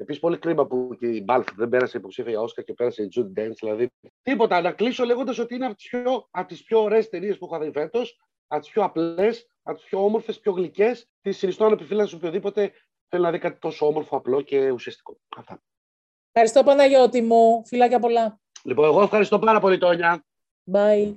Επίσης, 0.00 0.20
πολύ 0.20 0.38
κρίμα 0.38 0.66
που 0.66 0.96
και 0.98 1.06
η 1.06 1.22
Μπάλφ 1.24 1.46
δεν 1.56 1.68
πέρασε 1.68 1.96
υποψήφια 1.96 2.30
για 2.30 2.40
Όσκα 2.40 2.62
και 2.62 2.72
πέρασε 2.72 3.02
η 3.02 3.08
Jude 3.16 3.40
Dance. 3.40 3.54
Δηλαδή, 3.60 3.90
τίποτα. 4.22 4.60
Να 4.60 4.72
κλείσω 4.72 5.04
λέγοντας 5.04 5.38
ότι 5.38 5.54
είναι 5.54 5.66
από 5.66 5.74
τις 5.74 5.88
πιο, 5.88 6.28
πιο 6.66 6.82
ωραίες 6.82 7.08
ταινίες 7.08 7.38
που 7.38 7.46
είχα 7.46 7.58
δει 7.58 7.70
φέτος, 7.70 8.20
από 8.46 8.62
τις 8.62 8.70
πιο 8.70 8.84
απλές, 8.84 9.50
από 9.62 9.76
τις 9.76 9.86
πιο 9.86 10.04
όμορφες, 10.04 10.38
πιο 10.40 10.52
γλυκές. 10.52 11.08
Τη 11.20 11.32
συνιστώ 11.32 11.64
ανεπιφύλαξη 11.64 12.14
οποιοδήποτε 12.14 12.72
θέλει 13.08 13.22
να 13.22 13.30
δει 13.30 13.38
κάτι 13.38 13.58
τόσο 13.58 13.86
όμορφο, 13.86 14.16
απλό 14.16 14.40
και 14.40 14.70
ουσιαστικό. 14.70 15.18
Αυτά. 15.36 15.62
Ευχαριστώ, 16.32 16.62
Παναγιώτη 16.62 17.22
μου. 17.22 17.66
Φιλάκια 17.66 17.98
πολλά. 17.98 18.40
Λοιπόν, 18.62 18.84
εγώ 18.84 19.02
ευχαριστώ 19.02 19.38
πάρα 19.38 19.60
πολύ, 19.60 19.78
Τόνια. 19.78 20.24
Bye. 20.72 21.16